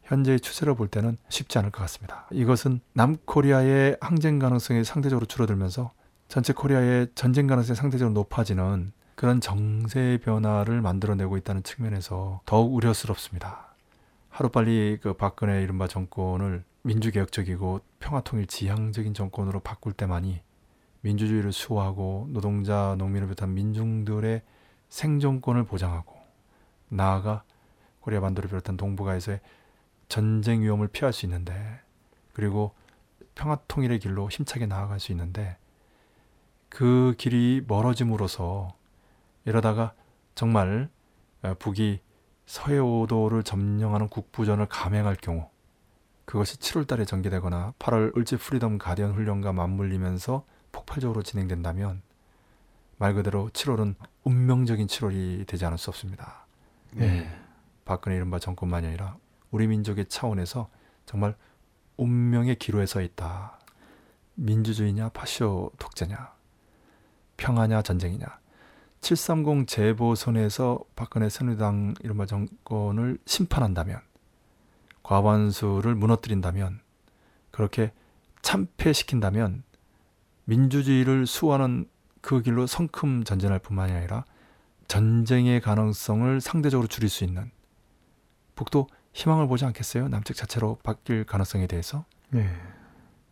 현재의 0.04 0.40
추세로 0.40 0.76
볼 0.76 0.88
때는 0.88 1.18
쉽지 1.30 1.58
않을 1.60 1.72
것 1.72 1.82
같습니다. 1.82 2.28
이것은 2.32 2.82
남코리아의 2.94 3.98
항쟁 4.02 4.40
가능성이 4.40 4.84
상대적으로 4.84 5.26
줄어들면서 5.26 5.92
전체 6.28 6.54
코리아의 6.54 7.10
전쟁 7.16 7.48
가능성이 7.48 7.76
상대적으로 7.76 8.14
높아지는 8.14 8.92
그런 9.16 9.40
정세 9.40 10.20
변화를 10.24 10.82
만들어내고 10.82 11.38
있다는 11.38 11.64
측면에서 11.64 12.42
더욱 12.46 12.74
우려스럽습니다. 12.74 13.76
하루빨리 14.30 15.00
그 15.02 15.14
박근혜 15.14 15.62
이른바 15.62 15.88
정권을 15.88 16.64
민주개혁적이고 16.84 17.82
평화통일 18.00 18.48
지향적인 18.48 19.14
정권으로 19.14 19.60
바꿀 19.60 19.94
때만이 19.94 20.42
민주주의를 21.02 21.52
수호하고 21.52 22.28
노동자, 22.32 22.96
농민을 22.98 23.28
비롯한 23.28 23.54
민중들의 23.54 24.42
생존권을 24.90 25.66
보장하고 25.66 26.11
나아가 26.92 27.44
코리아 28.02 28.20
반도를 28.20 28.50
비롯한 28.50 28.78
동북아에서의 28.78 29.40
전쟁 30.08 30.62
위험을 30.62 30.88
피할 30.88 31.14
수 31.14 31.26
있는데 31.26 31.80
그리고 32.34 32.74
평화 33.34 33.58
통일의 33.68 34.00
길로 34.00 34.30
힘차게 34.30 34.66
나아갈 34.66 35.00
수 35.00 35.12
있는데 35.12 35.58
그 36.70 37.16
길이 37.18 37.64
멀어짐으로써 37.68 38.74
이러다가 39.46 39.94
정말 40.36 40.90
어, 41.44 41.54
북이 41.58 42.02
서해오도를 42.46 43.44
점령하는 43.44 44.10
국부전을 44.10 44.66
감행할 44.68 45.16
경우 45.16 45.50
그것이 46.26 46.58
7월 46.58 46.88
달에 46.88 47.06
전개되거나 47.06 47.74
8월 47.80 48.16
을지 48.18 48.38
프리덤 48.38 48.78
가디언 48.78 49.14
훈련과 49.14 49.54
맞물리면서 49.54 50.46
폭발적으로 50.72 51.24
진행된다면 51.24 52.02
말 52.98 53.14
그대로 53.14 53.50
7월은 53.50 53.96
운명적인 54.24 54.88
7월이 54.88 55.48
되지 55.48 55.66
않을 55.66 55.78
수 55.78 55.90
없습니다. 55.90 56.41
네. 56.96 57.30
박근혜 57.86 58.16
이른바 58.16 58.40
정권만이 58.40 58.88
아니라 58.88 59.18
우리 59.50 59.68
민족의 59.68 60.06
차원에서 60.08 60.70
정말 61.06 61.36
운명의 61.98 62.56
기로에 62.56 62.86
서 62.86 63.02
있다. 63.02 63.60
민주주의냐 64.36 65.10
파쇼 65.10 65.72
독재냐 65.78 66.34
평화냐 67.38 67.82
전쟁이냐 67.82 68.26
730 69.02 69.68
재보선에서 69.68 70.80
박근혜 70.96 71.28
새누리당 71.30 71.96
이른바 72.02 72.26
정권을 72.26 73.18
심판한다면 73.26 74.00
과반수를 75.04 75.96
무너뜨린다면 75.96 76.80
그렇게 77.50 77.92
참패시킨다면 78.42 79.64
민주주의를 80.46 81.26
수호하는 81.26 81.90
그 82.22 82.42
길로 82.42 82.68
성큼 82.68 83.24
전진할 83.24 83.60
뿐만이 83.60 83.92
아니라 83.92 84.26
전쟁의 84.92 85.62
가능성을 85.62 86.42
상대적으로 86.42 86.86
줄일 86.86 87.08
수 87.08 87.24
있는 87.24 87.50
북도 88.56 88.88
희망을 89.14 89.48
보지 89.48 89.64
않겠어요? 89.64 90.10
남측 90.10 90.36
자체로 90.36 90.80
바뀔 90.84 91.24
가능성에 91.24 91.66
대해서. 91.68 92.04
네. 92.30 92.50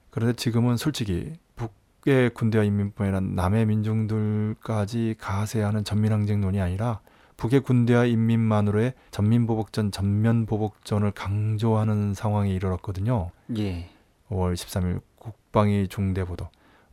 그런데 0.09 0.37
지금은 0.37 0.77
솔직히 0.77 1.33
북의 1.57 2.29
군대와 2.33 2.63
인민뿐 2.63 3.05
아니라 3.05 3.19
남의 3.19 3.65
민중들까지 3.65 5.15
가세하는 5.19 5.83
전민항쟁론이 5.83 6.61
아니라 6.61 7.01
북의 7.35 7.59
군대와 7.59 8.05
인민만으로의 8.05 8.93
전민보복전, 9.11 9.91
전면보복전을 9.91 11.11
강조하는 11.11 12.13
상황에 12.13 12.53
이르렀거든요. 12.53 13.31
예. 13.57 13.89
5월 14.29 14.53
13일 14.53 15.01
국방위 15.17 15.89
중대보도, 15.89 16.47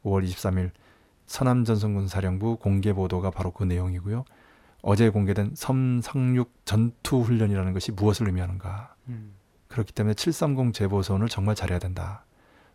5월 0.05 0.27
23일 0.27 0.73
서남전선군 1.27 2.09
사령부 2.09 2.57
공개 2.57 2.93
보도가 2.93 3.31
바로 3.31 3.53
그 3.53 3.63
내용이고요. 3.63 4.25
어제 4.83 5.09
공개된 5.09 5.53
섬상륙 5.55 6.53
전투 6.65 7.21
훈련이라는 7.21 7.73
것이 7.73 7.93
무엇을 7.93 8.27
의미하는가? 8.27 8.95
음. 9.09 9.35
그 9.69 9.75
그렇기 9.75 9.93
때문에 9.93 10.15
730 10.15 10.73
재보선을 10.75 11.29
정말 11.29 11.55
잘해야 11.55 11.79
된다. 11.79 12.25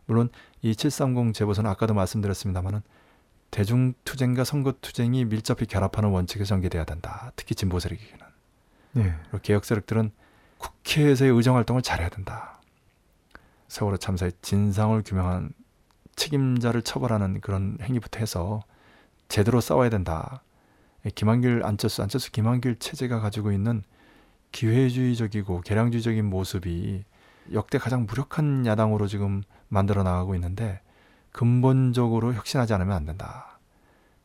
물론 0.06 0.30
이 0.62 0.76
730 0.76 1.34
재보선은 1.34 1.70
아까도 1.70 1.94
말씀드렸습니다만은 1.94 2.82
대중투쟁과 3.52 4.44
선거투쟁이 4.44 5.26
밀접히 5.26 5.66
결합하는 5.66 6.10
원칙에 6.10 6.44
전개돼야 6.44 6.86
된다. 6.86 7.32
특히 7.36 7.54
진보 7.56 7.80
세력에게는. 7.80 8.26
예. 8.98 9.16
그리고 9.24 9.40
개혁 9.42 9.66
세력들은 9.66 10.12
국회에서의 10.58 11.32
의정 11.32 11.56
활동을 11.56 11.82
잘해야 11.82 12.10
된다. 12.10 12.62
세월호 13.68 13.98
참사의 13.98 14.34
진상을 14.42 15.02
규명한 15.04 15.54
책임자를 16.16 16.82
처벌하는 16.82 17.42
그런 17.42 17.78
행위부터 17.82 18.20
해서 18.20 18.62
제대로 19.28 19.62
싸워야 19.62 19.90
된다. 19.90 20.44
김한길, 21.16 21.62
안철수, 21.64 22.02
안철수, 22.04 22.32
김한길 22.32 22.78
체제가 22.80 23.20
가지고 23.20 23.52
있는 23.52 23.84
기회주의적이고 24.52 25.62
개량주의적인 25.62 26.26
모습이 26.26 27.04
역대 27.54 27.78
가장 27.78 28.06
무력한 28.06 28.66
야당으로 28.66 29.08
지금 29.08 29.42
만들어 29.68 30.04
나가고 30.04 30.36
있는데 30.36 30.82
근본적으로 31.32 32.34
혁신하지 32.34 32.74
않으면 32.74 32.96
안 32.96 33.06
된다. 33.06 33.60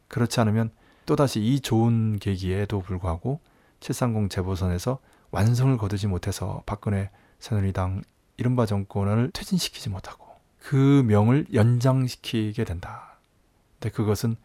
그렇지 0.08 0.40
않으면 0.40 0.70
또다시 1.06 1.40
이 1.40 1.60
좋은 1.60 2.18
계기에도 2.18 2.80
불구하고 2.80 3.40
730 3.80 4.30
재보선에서 4.30 4.98
완성을 5.30 5.76
거두지 5.76 6.06
못해서 6.08 6.62
박근혜 6.66 7.10
새누리당 7.38 8.02
이른바 8.36 8.66
정권을 8.66 9.30
퇴진시키지 9.32 9.88
못하고 9.88 10.26
그 10.58 11.04
명을 11.06 11.46
연장시키게 11.52 12.64
된다. 12.64 13.18
근데 13.78 13.94
그것은 13.94 14.36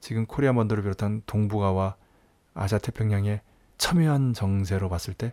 지금 0.00 0.26
코리아 0.26 0.52
먼더를 0.52 0.82
비롯한 0.82 1.22
동북아와 1.26 1.96
아시아 2.54 2.78
태평양의 2.78 3.40
첨예한 3.78 4.34
정세로 4.34 4.88
봤을 4.88 5.14
때 5.14 5.32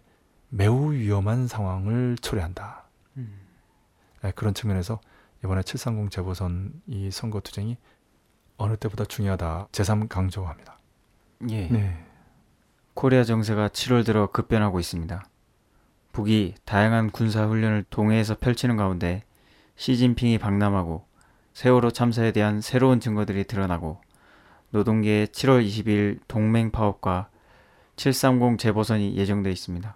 매우 0.50 0.94
위험한 0.94 1.48
상황을 1.48 2.18
초래한다. 2.22 2.86
네, 4.24 4.32
그런 4.36 4.54
측면에서 4.54 5.00
이번에 5.44 5.62
730 5.64 6.12
재보선 6.12 6.82
이 6.88 7.12
선거 7.12 7.40
투쟁이 7.40 7.78
어느 8.58 8.76
때보다 8.76 9.06
중요하다. 9.06 9.68
제3 9.72 10.10
강조합니다. 10.10 10.80
예. 11.50 11.68
네. 11.68 12.04
코리아 12.94 13.24
정세가 13.24 13.70
7월 13.70 14.06
들어 14.06 14.32
급변하고 14.32 14.80
있습니다. 14.80 15.24
북이 16.12 16.56
다양한 16.66 17.12
군사 17.12 17.46
훈련을 17.46 17.86
동해에서 17.92 18.36
펼치는 18.38 18.76
가운데 18.76 19.24
시진핑이 19.76 20.40
방남하고 20.40 21.06
세월호 21.54 21.92
참사에 21.92 22.32
대한 22.32 22.62
새로운 22.62 23.00
증거들이 23.00 23.44
드러나고 23.44 24.02
노동계의 24.72 25.28
7월 25.28 25.66
20일 25.66 26.20
동맹 26.28 26.72
파업과 26.72 27.30
730 27.96 28.60
재보선이 28.60 29.16
예정돼 29.18 29.52
있습니다. 29.52 29.96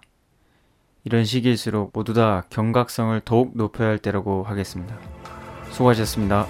이런 1.04 1.24
시기일수록 1.24 1.90
모두 1.92 2.14
다 2.14 2.44
경각성을 2.50 3.20
더욱 3.24 3.56
높여야 3.56 3.88
할 3.88 3.98
때라고 3.98 4.44
하겠습니다. 4.44 4.96
수고하셨습니다. 5.70 6.46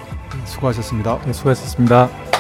수고하셨습니다. 0.46 1.22
네, 1.24 1.32
수고하셨습니다. 1.32 2.32